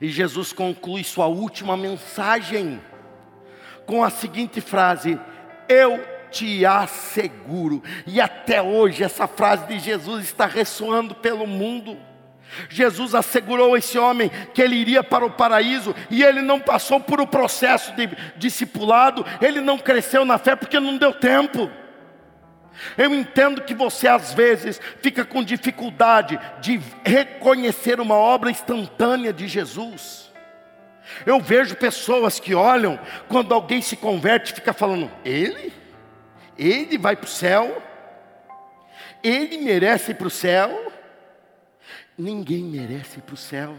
E 0.00 0.08
Jesus 0.08 0.52
conclui 0.52 1.04
sua 1.04 1.26
última 1.26 1.76
mensagem 1.76 2.80
com 3.86 4.02
a 4.02 4.10
seguinte 4.10 4.60
frase: 4.60 5.18
Eu 5.68 6.02
te 6.30 6.66
asseguro. 6.66 7.82
E 8.06 8.20
até 8.20 8.60
hoje 8.60 9.04
essa 9.04 9.26
frase 9.28 9.66
de 9.66 9.78
Jesus 9.78 10.24
está 10.24 10.46
ressoando 10.46 11.14
pelo 11.14 11.46
mundo. 11.46 11.96
Jesus 12.68 13.14
assegurou 13.14 13.76
esse 13.76 13.98
homem 13.98 14.30
que 14.52 14.62
ele 14.62 14.76
iria 14.76 15.02
para 15.02 15.24
o 15.24 15.30
paraíso 15.30 15.94
e 16.10 16.22
ele 16.22 16.42
não 16.42 16.60
passou 16.60 17.00
por 17.00 17.20
o 17.20 17.24
um 17.24 17.26
processo 17.26 17.92
de 17.94 18.08
discipulado, 18.36 19.24
ele 19.40 19.60
não 19.60 19.78
cresceu 19.78 20.24
na 20.24 20.38
fé 20.38 20.54
porque 20.54 20.78
não 20.78 20.96
deu 20.96 21.12
tempo. 21.12 21.70
Eu 22.98 23.14
entendo 23.14 23.62
que 23.62 23.74
você 23.74 24.08
às 24.08 24.34
vezes 24.34 24.80
fica 25.00 25.24
com 25.24 25.42
dificuldade 25.42 26.38
de 26.60 26.80
reconhecer 27.04 28.00
uma 28.00 28.16
obra 28.16 28.50
instantânea 28.50 29.32
de 29.32 29.46
Jesus. 29.46 30.23
Eu 31.26 31.40
vejo 31.40 31.76
pessoas 31.76 32.40
que 32.40 32.54
olham, 32.54 32.98
quando 33.28 33.52
alguém 33.52 33.82
se 33.82 33.96
converte, 33.96 34.52
fica 34.52 34.72
falando: 34.72 35.10
ele? 35.24 35.72
Ele 36.56 36.96
vai 36.98 37.16
para 37.16 37.26
o 37.26 37.30
céu? 37.30 37.82
Ele 39.22 39.58
merece 39.58 40.12
ir 40.12 40.14
para 40.14 40.26
o 40.26 40.30
céu? 40.30 40.92
Ninguém 42.16 42.62
merece 42.62 43.18
ir 43.18 43.22
para 43.22 43.34
o 43.34 43.38
céu. 43.38 43.76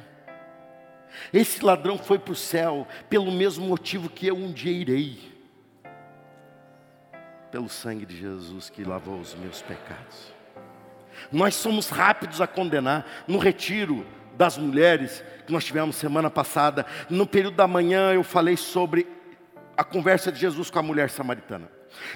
Esse 1.31 1.63
ladrão 1.63 1.97
foi 1.97 2.19
para 2.19 2.33
o 2.33 2.35
céu 2.35 2.87
pelo 3.09 3.31
mesmo 3.31 3.65
motivo 3.65 4.09
que 4.09 4.27
eu 4.27 4.35
um 4.35 4.51
dia 4.51 4.71
irei 4.71 5.35
pelo 7.55 7.69
sangue 7.69 8.05
de 8.05 8.17
Jesus 8.17 8.69
que 8.69 8.83
lavou 8.83 9.17
os 9.17 9.33
meus 9.33 9.61
pecados. 9.61 10.33
Nós 11.31 11.55
somos 11.55 11.87
rápidos 11.87 12.41
a 12.41 12.47
condenar. 12.47 13.05
No 13.25 13.37
retiro, 13.37 14.05
das 14.37 14.57
mulheres 14.57 15.23
que 15.45 15.53
nós 15.53 15.63
tivemos 15.63 15.95
semana 15.95 16.29
passada, 16.29 16.85
no 17.09 17.25
período 17.25 17.55
da 17.55 17.67
manhã 17.67 18.13
eu 18.13 18.23
falei 18.23 18.57
sobre 18.57 19.07
a 19.77 19.83
conversa 19.83 20.31
de 20.31 20.39
Jesus 20.39 20.69
com 20.69 20.79
a 20.79 20.83
mulher 20.83 21.09
samaritana. 21.09 21.69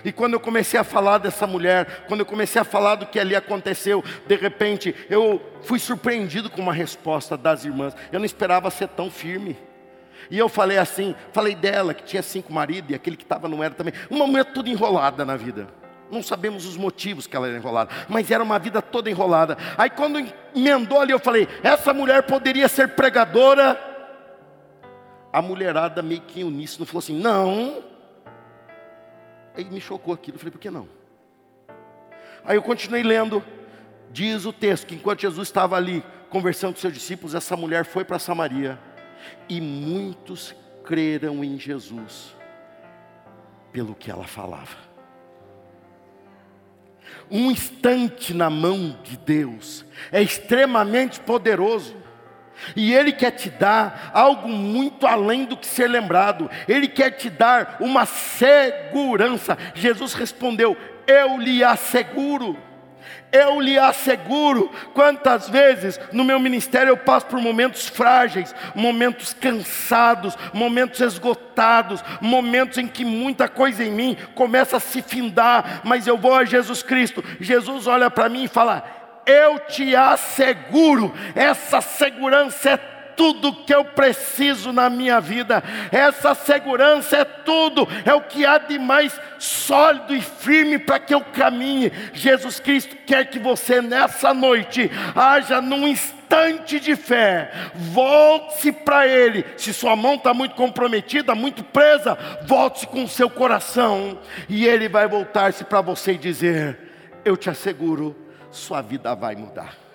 E 0.03 0.11
quando 0.11 0.33
eu 0.33 0.39
comecei 0.39 0.79
a 0.79 0.83
falar 0.83 1.19
dessa 1.19 1.47
mulher, 1.47 2.05
quando 2.07 2.21
eu 2.21 2.25
comecei 2.25 2.61
a 2.61 2.65
falar 2.65 2.95
do 2.95 3.05
que 3.05 3.19
ali 3.19 3.35
aconteceu, 3.35 4.03
de 4.27 4.35
repente 4.35 4.93
eu 5.09 5.41
fui 5.61 5.79
surpreendido 5.79 6.49
com 6.49 6.61
uma 6.61 6.73
resposta 6.73 7.37
das 7.37 7.65
irmãs. 7.65 7.95
Eu 8.11 8.19
não 8.19 8.25
esperava 8.25 8.69
ser 8.69 8.87
tão 8.89 9.09
firme. 9.09 9.57
E 10.29 10.37
eu 10.37 10.49
falei 10.49 10.77
assim, 10.77 11.15
falei 11.31 11.55
dela 11.55 11.93
que 11.93 12.03
tinha 12.03 12.21
cinco 12.21 12.53
maridos 12.53 12.91
e 12.91 12.95
aquele 12.95 13.15
que 13.15 13.23
estava 13.23 13.47
não 13.47 13.63
era 13.63 13.73
também. 13.73 13.93
Uma 14.09 14.27
mulher 14.27 14.45
toda 14.45 14.69
enrolada 14.69 15.23
na 15.23 15.35
vida. 15.35 15.67
Não 16.11 16.23
sabemos 16.23 16.65
os 16.65 16.75
motivos 16.75 17.27
que 17.27 17.35
ela 17.35 17.47
era 17.47 17.57
enrolada, 17.57 17.91
mas 18.07 18.31
era 18.31 18.43
uma 18.43 18.57
vida 18.57 18.81
toda 18.81 19.09
enrolada. 19.09 19.57
Aí 19.77 19.89
quando 19.89 20.19
emendou 20.55 20.99
ali, 20.99 21.11
eu 21.11 21.19
falei: 21.19 21.47
essa 21.63 21.93
mulher 21.93 22.23
poderia 22.23 22.67
ser 22.67 22.89
pregadora. 22.89 23.79
A 25.31 25.41
mulherada 25.41 26.01
meio 26.01 26.21
que 26.21 26.43
uníssono 26.43 26.85
falou 26.85 26.99
assim: 26.99 27.19
não. 27.19 27.83
Aí 29.55 29.63
me 29.65 29.79
chocou 29.79 30.13
aquilo. 30.13 30.35
Eu 30.35 30.39
falei: 30.39 30.51
por 30.51 30.59
que 30.59 30.71
não? 30.71 30.89
Aí 32.43 32.55
eu 32.55 32.63
continuei 32.63 33.03
lendo. 33.03 33.43
Diz 34.11 34.45
o 34.45 34.51
texto 34.51 34.87
que 34.87 34.95
enquanto 34.95 35.21
Jesus 35.21 35.47
estava 35.47 35.75
ali 35.75 36.03
conversando 36.31 36.73
com 36.73 36.79
seus 36.79 36.93
discípulos, 36.93 37.35
essa 37.35 37.55
mulher 37.55 37.85
foi 37.85 38.03
para 38.03 38.17
Samaria 38.17 38.79
e 39.47 39.61
muitos 39.61 40.55
creram 40.83 41.43
em 41.43 41.59
Jesus 41.59 42.35
pelo 43.71 43.93
que 43.93 44.09
ela 44.09 44.25
falava 44.25 44.88
um 47.31 47.51
instante 47.51 48.33
na 48.33 48.49
mão 48.49 48.97
de 49.03 49.17
Deus 49.17 49.85
é 50.11 50.21
extremamente 50.21 51.19
poderoso. 51.19 51.95
E 52.75 52.93
Ele 52.93 53.13
quer 53.13 53.31
te 53.31 53.49
dar 53.49 54.11
algo 54.13 54.49
muito 54.49 55.07
além 55.07 55.45
do 55.45 55.55
que 55.55 55.65
ser 55.65 55.87
lembrado, 55.87 56.49
Ele 56.67 56.87
quer 56.87 57.11
te 57.11 57.29
dar 57.29 57.77
uma 57.79 58.05
segurança. 58.05 59.57
Jesus 59.73 60.13
respondeu: 60.13 60.75
Eu 61.07 61.37
lhe 61.37 61.63
asseguro. 61.63 62.57
Eu 63.31 63.61
lhe 63.61 63.77
asseguro, 63.77 64.71
quantas 64.93 65.47
vezes 65.47 65.99
no 66.11 66.23
meu 66.23 66.39
ministério 66.39 66.89
eu 66.89 66.97
passo 66.97 67.27
por 67.27 67.39
momentos 67.39 67.87
frágeis, 67.87 68.55
momentos 68.73 69.33
cansados, 69.33 70.35
momentos 70.51 70.99
esgotados, 70.99 72.03
momentos 72.19 72.79
em 72.79 72.87
que 72.87 73.05
muita 73.05 73.47
coisa 73.47 73.83
em 73.83 73.91
mim 73.91 74.17
começa 74.33 74.77
a 74.77 74.79
se 74.79 75.01
findar, 75.03 75.81
mas 75.83 76.07
eu 76.07 76.17
vou 76.17 76.33
a 76.33 76.43
Jesus 76.43 76.81
Cristo. 76.81 77.23
Jesus 77.39 77.85
olha 77.85 78.09
para 78.09 78.29
mim 78.29 78.45
e 78.45 78.47
fala: 78.47 78.83
Eu 79.25 79.59
te 79.59 79.95
asseguro, 79.95 81.13
essa 81.35 81.81
segurança 81.81 82.71
é 82.71 82.98
tudo 83.19 83.51
que 83.51 83.75
eu 83.75 83.83
preciso 83.83 84.71
na 84.71 84.89
minha 84.89 85.19
vida. 85.19 85.61
Essa 85.91 86.33
segurança 86.33 87.17
é 87.17 87.25
tudo, 87.25 87.85
é 88.05 88.13
o 88.13 88.21
que 88.21 88.45
há 88.45 88.57
de 88.57 88.79
mais 88.79 89.19
sólido 89.37 90.15
e 90.15 90.21
firme 90.21 90.79
para 90.79 90.99
que 90.99 91.13
eu 91.13 91.19
caminhe. 91.19 91.91
Jesus 92.13 92.61
Cristo 92.61 92.95
quer 93.05 93.29
que 93.29 93.37
você 93.37 93.81
nessa 93.81 94.33
noite 94.33 94.89
haja 95.13 95.59
num 95.59 95.85
instante 95.85 96.79
de 96.79 96.95
fé, 96.95 97.51
volte-se 97.75 98.71
para 98.71 99.05
Ele. 99.05 99.43
Se 99.57 99.73
sua 99.73 99.97
mão 99.97 100.15
está 100.15 100.33
muito 100.33 100.55
comprometida, 100.55 101.35
muito 101.35 101.61
presa, 101.61 102.17
volte-se 102.43 102.87
com 102.87 103.03
o 103.03 103.09
seu 103.09 103.29
coração, 103.29 104.17
e 104.47 104.65
Ele 104.65 104.87
vai 104.87 105.09
voltar-se 105.09 105.65
para 105.65 105.81
você 105.81 106.13
e 106.13 106.17
dizer: 106.17 106.79
Eu 107.25 107.35
te 107.35 107.49
asseguro, 107.49 108.15
sua 108.49 108.81
vida 108.81 109.13
vai 109.13 109.35
mudar 109.35 109.88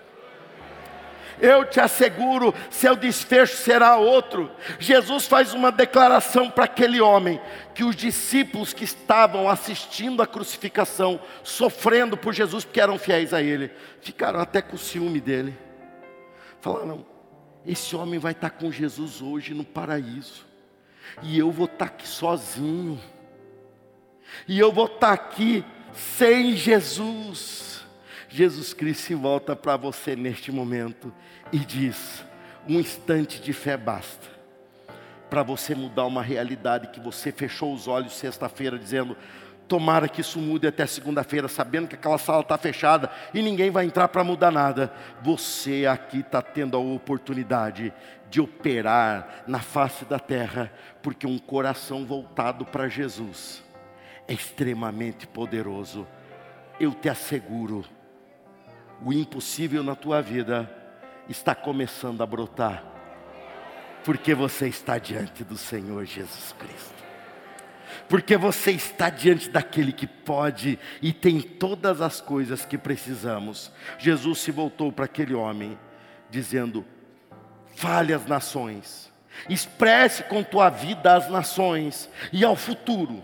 eu 1.41 1.65
te 1.65 1.81
asseguro, 1.81 2.55
seu 2.71 2.97
desfecho 2.97 3.57
será 3.57 3.97
outro. 3.97 4.51
Jesus 4.79 5.27
faz 5.27 5.55
uma 5.55 5.73
declaração 5.73 6.51
para 6.51 6.65
aquele 6.65 7.01
homem, 7.01 7.41
que 7.75 7.85
os 7.85 7.97
discípulos 7.97 8.73
que 8.73 8.85
estavam 8.85 9.49
assistindo 9.49 10.23
a 10.23 10.27
crucificação, 10.27 11.21
sofrendo 11.43 12.17
por 12.17 12.33
Jesus, 12.33 12.65
porque 12.65 12.81
eram 12.81 12.99
fiéis 12.99 13.35
a 13.35 13.43
Ele, 13.43 13.71
ficaram 14.01 14.41
até 14.41 14.63
com 14.63 14.77
ciúme 14.77 15.21
dele. 15.21 15.57
Falaram: 16.61 17.05
esse 17.67 17.97
homem 17.97 18.19
vai 18.19 18.33
estar 18.33 18.51
com 18.51 18.71
Jesus 18.71 19.23
hoje 19.23 19.55
no 19.55 19.65
paraíso, 19.65 20.45
e 21.23 21.39
eu 21.39 21.51
vou 21.51 21.67
estar 21.67 21.87
aqui 21.87 22.07
sozinho, 22.07 23.01
e 24.47 24.59
eu 24.59 24.71
vou 24.73 24.87
estar 24.87 25.13
aqui 25.13 25.65
sem 25.93 26.55
Jesus. 26.57 27.74
Jesus 28.37 28.75
Cristo 28.75 29.03
se 29.03 29.15
volta 29.15 29.55
para 29.55 29.77
você 29.77 30.17
neste 30.17 30.51
momento 30.51 31.15
e 31.53 31.59
diz: 31.61 32.25
um 32.67 32.81
instante 32.81 33.41
de 33.41 33.53
fé 33.53 33.77
basta. 33.77 34.27
para 35.31 35.45
você 35.45 35.73
mudar 35.73 36.05
uma 36.05 36.21
realidade 36.21 36.89
que 36.89 36.99
você 36.99 37.31
fechou 37.31 37.73
os 37.73 37.87
olhos 37.87 38.13
sexta-feira 38.13 38.77
dizendo: 38.77 39.17
Tomara 39.69 40.09
que 40.09 40.21
isso 40.21 40.41
mude 40.41 40.67
até 40.67 40.85
segunda-feira, 40.85 41.47
sabendo 41.47 41.87
que 41.87 41.95
aquela 41.95 42.19
sala 42.19 42.41
está 42.41 42.59
fechada 42.59 43.09
e 43.33 43.41
ninguém 43.41 43.71
vai 43.71 43.85
entrar 43.85 44.09
para 44.09 44.25
mudar 44.25 44.51
nada. 44.51 44.93
Você 45.23 45.87
aqui 45.87 46.19
está 46.19 46.43
tendo 46.43 46.77
a 46.77 46.81
oportunidade 46.81 47.95
de 48.29 48.41
operar 48.41 49.45
na 49.47 49.61
face 49.61 50.05
da 50.05 50.19
terra, 50.19 50.73
porque 51.01 51.25
um 51.25 51.39
coração 51.39 52.05
voltado 52.05 52.65
para 52.65 52.89
Jesus 52.89 53.63
é 54.27 54.33
extremamente 54.33 55.25
poderoso. 55.25 56.05
Eu 56.81 56.93
te 56.93 57.09
asseguro, 57.09 57.85
o 59.05 59.13
impossível 59.13 59.83
na 59.83 59.95
tua 59.95 60.23
vida 60.23 60.71
está 61.29 61.55
começando 61.55 62.23
a 62.23 62.27
brotar, 62.27 62.83
porque 64.05 64.35
você 64.35 64.69
está 64.69 64.99
diante 64.99 65.45
do 65.45 65.57
Senhor 65.57 66.05
Jesus 66.05 66.55
Cristo 66.59 66.95
porque 68.09 68.37
você 68.37 68.73
está 68.73 69.09
diante 69.09 69.49
daquele 69.49 69.93
que 69.93 70.07
pode 70.07 70.79
e 71.01 71.13
tem 71.13 71.41
todas 71.41 72.01
as 72.01 72.21
coisas 72.21 72.65
que 72.65 72.77
precisamos. 72.77 73.71
Jesus 73.99 74.41
se 74.41 74.51
voltou 74.51 74.93
para 74.93 75.07
aquele 75.07 75.35
homem, 75.35 75.79
dizendo: 76.31 76.85
Fale 77.75 78.13
às 78.13 78.27
nações, 78.27 79.13
expresse 79.49 80.23
com 80.25 80.43
tua 80.43 80.69
vida 80.69 81.15
às 81.15 81.29
nações 81.31 82.11
e 82.33 82.45
ao 82.45 82.57
futuro, 82.57 83.23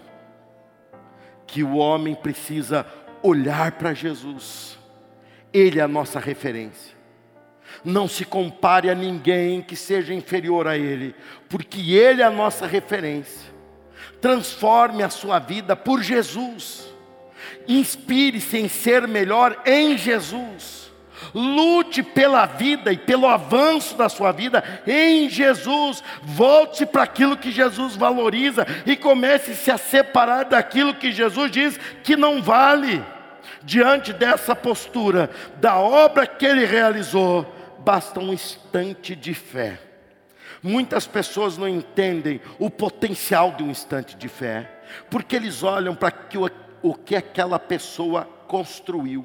que 1.46 1.62
o 1.62 1.76
homem 1.76 2.14
precisa 2.14 2.86
olhar 3.22 3.72
para 3.72 3.92
Jesus, 3.92 4.78
Ele 5.52 5.78
é 5.80 5.82
a 5.82 5.88
nossa 5.88 6.18
referência. 6.18 6.98
Não 7.84 8.08
se 8.08 8.24
compare 8.24 8.90
a 8.90 8.94
ninguém 8.94 9.62
que 9.62 9.76
seja 9.76 10.12
inferior 10.12 10.66
a 10.66 10.76
Ele, 10.76 11.14
porque 11.48 11.92
Ele 11.92 12.22
é 12.22 12.24
a 12.24 12.30
nossa 12.30 12.66
referência 12.66 13.50
transforme 14.20 15.02
a 15.02 15.08
sua 15.08 15.38
vida 15.38 15.74
por 15.74 16.02
Jesus. 16.02 16.84
Inspire-se 17.66 18.58
em 18.58 18.68
ser 18.68 19.08
melhor 19.08 19.60
em 19.64 19.96
Jesus. 19.96 20.90
Lute 21.34 22.02
pela 22.02 22.46
vida 22.46 22.92
e 22.92 22.96
pelo 22.96 23.26
avanço 23.26 23.96
da 23.96 24.08
sua 24.08 24.32
vida 24.32 24.62
em 24.86 25.28
Jesus. 25.28 26.02
Volte 26.22 26.84
para 26.84 27.02
aquilo 27.02 27.36
que 27.36 27.50
Jesus 27.50 27.96
valoriza 27.96 28.66
e 28.86 28.96
comece 28.96 29.52
-se 29.52 29.70
a 29.70 29.78
separar 29.78 30.44
daquilo 30.44 30.94
que 30.94 31.12
Jesus 31.12 31.50
diz 31.50 31.78
que 32.02 32.16
não 32.16 32.42
vale. 32.42 33.02
Diante 33.62 34.12
dessa 34.12 34.56
postura, 34.56 35.30
da 35.56 35.76
obra 35.76 36.26
que 36.26 36.46
ele 36.46 36.64
realizou, 36.64 37.46
basta 37.80 38.20
um 38.20 38.32
instante 38.32 39.14
de 39.14 39.34
fé 39.34 39.78
Muitas 40.62 41.06
pessoas 41.06 41.56
não 41.56 41.66
entendem 41.66 42.40
o 42.58 42.68
potencial 42.68 43.52
de 43.52 43.62
um 43.62 43.70
instante 43.70 44.14
de 44.16 44.28
fé, 44.28 44.70
porque 45.08 45.36
eles 45.36 45.62
olham 45.62 45.94
para 45.94 46.12
o 46.82 46.94
que 46.94 47.16
aquela 47.16 47.58
pessoa 47.58 48.28
construiu. 48.46 49.24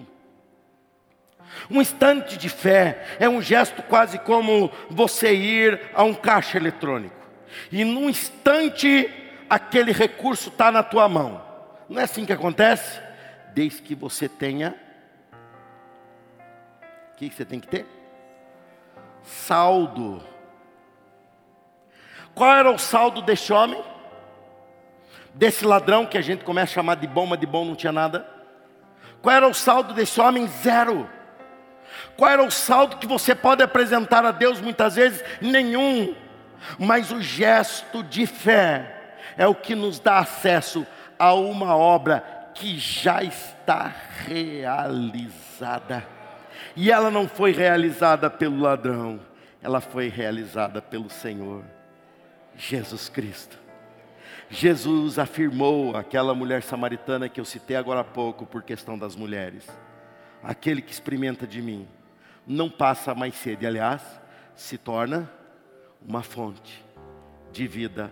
Um 1.70 1.82
instante 1.82 2.38
de 2.38 2.48
fé 2.48 3.18
é 3.20 3.28
um 3.28 3.42
gesto 3.42 3.84
quase 3.84 4.18
como 4.20 4.72
você 4.90 5.34
ir 5.34 5.82
a 5.94 6.04
um 6.04 6.14
caixa 6.14 6.58
eletrônico. 6.58 7.16
E 7.72 7.84
num 7.84 8.10
instante 8.10 9.10
aquele 9.50 9.92
recurso 9.92 10.50
está 10.50 10.72
na 10.72 10.84
tua 10.84 11.08
mão. 11.08 11.44
Não 11.90 12.00
é 12.00 12.06
assim 12.06 12.26
que 12.26 12.34
acontece? 12.34 13.05
Desde 13.56 13.82
que 13.82 13.96
você 13.96 14.30
tenha. 14.30 14.76
O 17.14 17.16
que 17.16 17.32
você 17.32 17.44
tem 17.44 17.60
que 17.60 17.68
ter? 17.68 17.88
Saldo 19.24 20.22
qual 22.36 22.54
era 22.54 22.70
o 22.70 22.78
saldo 22.78 23.22
desse 23.22 23.54
homem? 23.54 23.82
Desse 25.34 25.66
ladrão 25.66 26.06
que 26.06 26.18
a 26.18 26.22
gente 26.22 26.44
começa 26.44 26.74
a 26.74 26.76
chamar 26.76 26.96
de 26.96 27.08
bom, 27.08 27.26
mas 27.26 27.40
de 27.40 27.46
bom 27.46 27.64
não 27.64 27.76
tinha 27.76 27.94
nada. 27.94 28.28
Qual 29.22 29.34
era 29.34 29.48
o 29.48 29.54
saldo 29.54 29.94
desse 29.94 30.20
homem? 30.20 30.46
Zero. 30.46 31.10
Qual 32.18 32.30
era 32.30 32.44
o 32.44 32.52
saldo 32.52 32.98
que 32.98 33.08
você 33.08 33.34
pode 33.34 33.64
apresentar 33.64 34.26
a 34.26 34.32
Deus 34.32 34.60
muitas 34.60 34.96
vezes? 34.96 35.24
Nenhum. 35.40 36.14
Mas 36.78 37.10
o 37.10 37.22
gesto 37.22 38.04
de 38.04 38.28
fé 38.28 39.16
é 39.38 39.48
o 39.48 39.56
que 39.56 39.74
nos 39.74 39.98
dá 39.98 40.20
acesso 40.20 40.86
a 41.18 41.34
uma 41.34 41.76
obra 41.78 42.35
que 42.56 42.80
já 42.80 43.22
está 43.22 43.94
realizada. 44.26 46.08
E 46.76 46.90
ela 46.90 47.12
não 47.12 47.28
foi 47.28 47.52
realizada 47.52 48.30
pelo 48.30 48.60
ladrão, 48.60 49.20
ela 49.62 49.82
foi 49.82 50.08
realizada 50.08 50.82
pelo 50.82 51.10
Senhor. 51.10 51.64
Jesus 52.58 53.10
Cristo. 53.10 53.60
Jesus 54.50 55.20
afirmou 55.20 55.96
aquela 55.98 56.34
mulher 56.34 56.64
samaritana 56.64 57.28
que 57.28 57.42
eu 57.42 57.46
citei 57.46 57.76
agora 57.76 58.00
há 58.00 58.04
pouco 58.04 58.46
por 58.46 58.64
questão 58.64 58.98
das 58.98 59.16
mulheres. 59.16 59.68
Aquele 60.42 60.82
que 60.82 60.92
experimenta 60.92 61.46
de 61.46 61.62
mim 61.62 61.88
não 62.48 62.70
passa 62.70 63.14
mais 63.14 63.36
sede, 63.36 63.66
aliás, 63.66 64.02
se 64.56 64.78
torna 64.78 65.30
uma 66.08 66.22
fonte 66.22 66.86
de 67.52 67.68
vida 67.68 68.12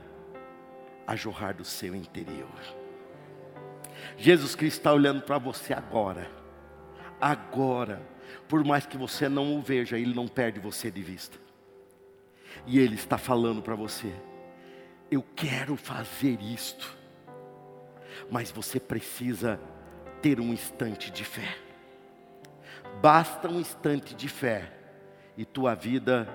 a 1.06 1.16
jorrar 1.16 1.54
do 1.54 1.64
seu 1.64 1.96
interior. 1.96 2.83
Jesus 4.18 4.56
Cristo 4.56 4.78
está 4.78 4.94
olhando 4.94 5.22
para 5.22 5.38
você 5.38 5.74
agora, 5.74 6.30
agora, 7.20 8.02
por 8.48 8.64
mais 8.64 8.86
que 8.86 8.98
você 8.98 9.28
não 9.28 9.56
o 9.58 9.62
veja, 9.62 9.98
Ele 9.98 10.14
não 10.14 10.28
perde 10.28 10.60
você 10.60 10.90
de 10.92 11.02
vista, 11.02 11.38
e 12.66 12.80
Ele 12.80 12.96
está 12.96 13.18
falando 13.18 13.62
para 13.62 13.76
você 13.76 14.14
eu 15.14 15.24
quero 15.36 15.76
fazer 15.76 16.42
isto. 16.42 16.98
Mas 18.30 18.52
você 18.52 18.80
precisa 18.80 19.60
ter 20.22 20.40
um 20.40 20.52
instante 20.54 21.12
de 21.12 21.24
fé. 21.24 21.58
Basta 23.02 23.48
um 23.48 23.60
instante 23.60 24.16
de 24.16 24.28
fé 24.28 24.72
e 25.38 25.46
tua 25.46 25.76
vida 25.76 26.28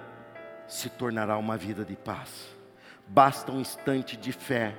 se 0.67 0.89
tornará 0.91 1.37
uma 1.39 1.57
vida 1.57 1.85
de 1.85 1.97
paz. 1.97 2.57
Basta 3.07 3.51
um 3.51 3.61
instante 3.61 4.17
de 4.17 4.33
fé 4.33 4.77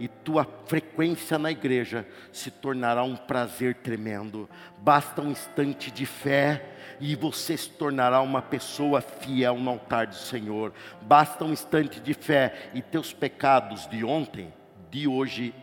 e 0.00 0.08
tua 0.08 0.46
frequência 0.64 1.38
na 1.38 1.50
igreja 1.50 2.08
se 2.32 2.50
tornará 2.50 3.02
um 3.02 3.14
prazer 3.14 3.74
tremendo. 3.74 4.48
Basta 4.78 5.20
um 5.20 5.30
instante 5.30 5.90
de 5.90 6.06
fé 6.06 6.64
e 6.98 7.14
você 7.14 7.54
se 7.54 7.68
tornará 7.68 8.22
uma 8.22 8.40
pessoa 8.40 9.02
fiel 9.02 9.58
no 9.58 9.68
altar 9.68 10.06
do 10.06 10.14
Senhor. 10.14 10.72
Basta 11.02 11.44
um 11.44 11.52
instante 11.52 12.00
de 12.00 12.14
fé 12.14 12.70
e 12.72 12.80
teus 12.80 13.12
pecados 13.12 13.86
de 13.88 14.02
ontem, 14.02 14.50
de 14.90 15.06
hoje 15.06 15.54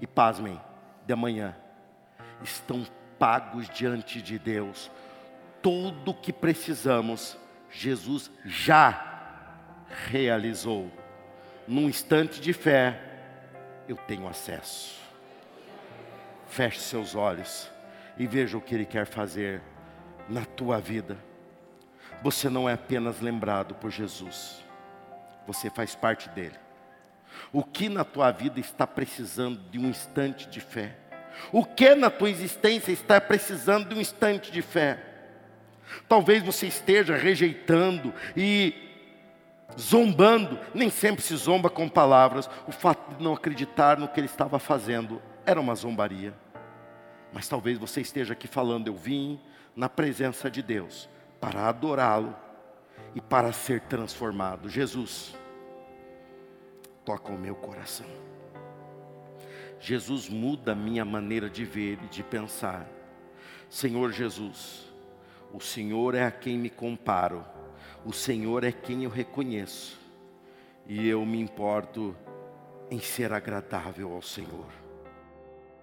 e 0.00 0.06
pasmem, 0.06 0.58
de 1.06 1.12
amanhã, 1.12 1.54
estão 2.42 2.82
pagos 3.18 3.68
diante 3.68 4.22
de 4.22 4.38
Deus. 4.38 4.90
Tudo 5.60 6.12
o 6.12 6.14
que 6.14 6.32
precisamos, 6.32 7.36
Jesus 7.70 8.30
já 8.42 9.44
realizou. 10.08 10.90
Num 11.68 11.88
instante 11.88 12.40
de 12.40 12.54
fé, 12.54 13.06
eu 13.88 13.96
tenho 13.96 14.28
acesso. 14.28 14.94
Feche 16.48 16.80
seus 16.80 17.14
olhos 17.14 17.70
e 18.16 18.26
veja 18.26 18.56
o 18.56 18.60
que 18.60 18.74
Ele 18.74 18.86
quer 18.86 19.06
fazer 19.06 19.60
na 20.28 20.44
tua 20.44 20.80
vida. 20.80 21.16
Você 22.22 22.48
não 22.48 22.68
é 22.68 22.72
apenas 22.72 23.20
lembrado 23.20 23.74
por 23.74 23.90
Jesus, 23.90 24.64
você 25.46 25.68
faz 25.68 25.94
parte 25.94 26.28
dele. 26.30 26.56
O 27.52 27.62
que 27.62 27.88
na 27.88 28.04
tua 28.04 28.30
vida 28.30 28.58
está 28.58 28.86
precisando 28.86 29.58
de 29.70 29.78
um 29.78 29.88
instante 29.88 30.48
de 30.48 30.60
fé? 30.60 30.96
O 31.52 31.64
que 31.64 31.94
na 31.94 32.08
tua 32.08 32.30
existência 32.30 32.92
está 32.92 33.20
precisando 33.20 33.90
de 33.90 33.94
um 33.94 34.00
instante 34.00 34.50
de 34.50 34.62
fé? 34.62 34.98
Talvez 36.08 36.42
você 36.42 36.66
esteja 36.66 37.16
rejeitando 37.16 38.12
e 38.36 38.85
zombando, 39.78 40.58
nem 40.74 40.90
sempre 40.90 41.22
se 41.22 41.34
zomba 41.36 41.68
com 41.68 41.88
palavras. 41.88 42.48
O 42.66 42.72
fato 42.72 43.16
de 43.16 43.22
não 43.22 43.34
acreditar 43.34 43.98
no 43.98 44.08
que 44.08 44.20
ele 44.20 44.26
estava 44.26 44.58
fazendo 44.58 45.20
era 45.44 45.60
uma 45.60 45.74
zombaria. 45.74 46.34
Mas 47.32 47.48
talvez 47.48 47.78
você 47.78 48.00
esteja 48.00 48.32
aqui 48.32 48.46
falando, 48.46 48.88
eu 48.88 48.94
vim 48.94 49.40
na 49.74 49.88
presença 49.88 50.50
de 50.50 50.62
Deus 50.62 51.08
para 51.40 51.68
adorá-lo 51.68 52.34
e 53.14 53.20
para 53.20 53.52
ser 53.52 53.80
transformado. 53.82 54.68
Jesus, 54.68 55.34
toca 57.04 57.32
o 57.32 57.38
meu 57.38 57.54
coração. 57.54 58.06
Jesus 59.78 60.28
muda 60.28 60.72
a 60.72 60.74
minha 60.74 61.04
maneira 61.04 61.50
de 61.50 61.64
ver 61.64 61.98
e 62.02 62.08
de 62.08 62.22
pensar. 62.22 62.86
Senhor 63.68 64.12
Jesus, 64.12 64.86
o 65.52 65.60
Senhor 65.60 66.14
é 66.14 66.24
a 66.24 66.30
quem 66.30 66.58
me 66.58 66.70
comparo 66.70 67.44
o 68.06 68.12
Senhor 68.12 68.62
é 68.62 68.70
quem 68.70 69.02
eu 69.02 69.10
reconheço, 69.10 69.98
e 70.88 71.08
eu 71.08 71.26
me 71.26 71.40
importo 71.40 72.14
em 72.88 73.00
ser 73.00 73.32
agradável 73.32 74.12
ao 74.12 74.22
Senhor. 74.22 74.68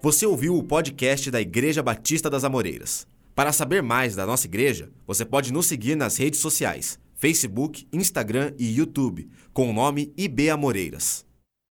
Você 0.01 0.25
ouviu 0.25 0.55
o 0.55 0.63
podcast 0.63 1.29
da 1.29 1.41
Igreja 1.41 1.83
Batista 1.83 2.29
das 2.29 2.45
Amoreiras. 2.45 3.05
Para 3.35 3.51
saber 3.51 3.83
mais 3.83 4.15
da 4.15 4.25
nossa 4.25 4.47
igreja, 4.47 4.89
você 5.05 5.25
pode 5.25 5.51
nos 5.51 5.65
seguir 5.65 5.95
nas 5.95 6.15
redes 6.15 6.39
sociais 6.39 6.97
Facebook, 7.13 7.87
Instagram 7.91 8.53
e 8.57 8.77
YouTube, 8.77 9.29
com 9.53 9.69
o 9.69 9.73
nome 9.73 10.13
IB 10.17 10.49
Amoreiras. 10.49 11.25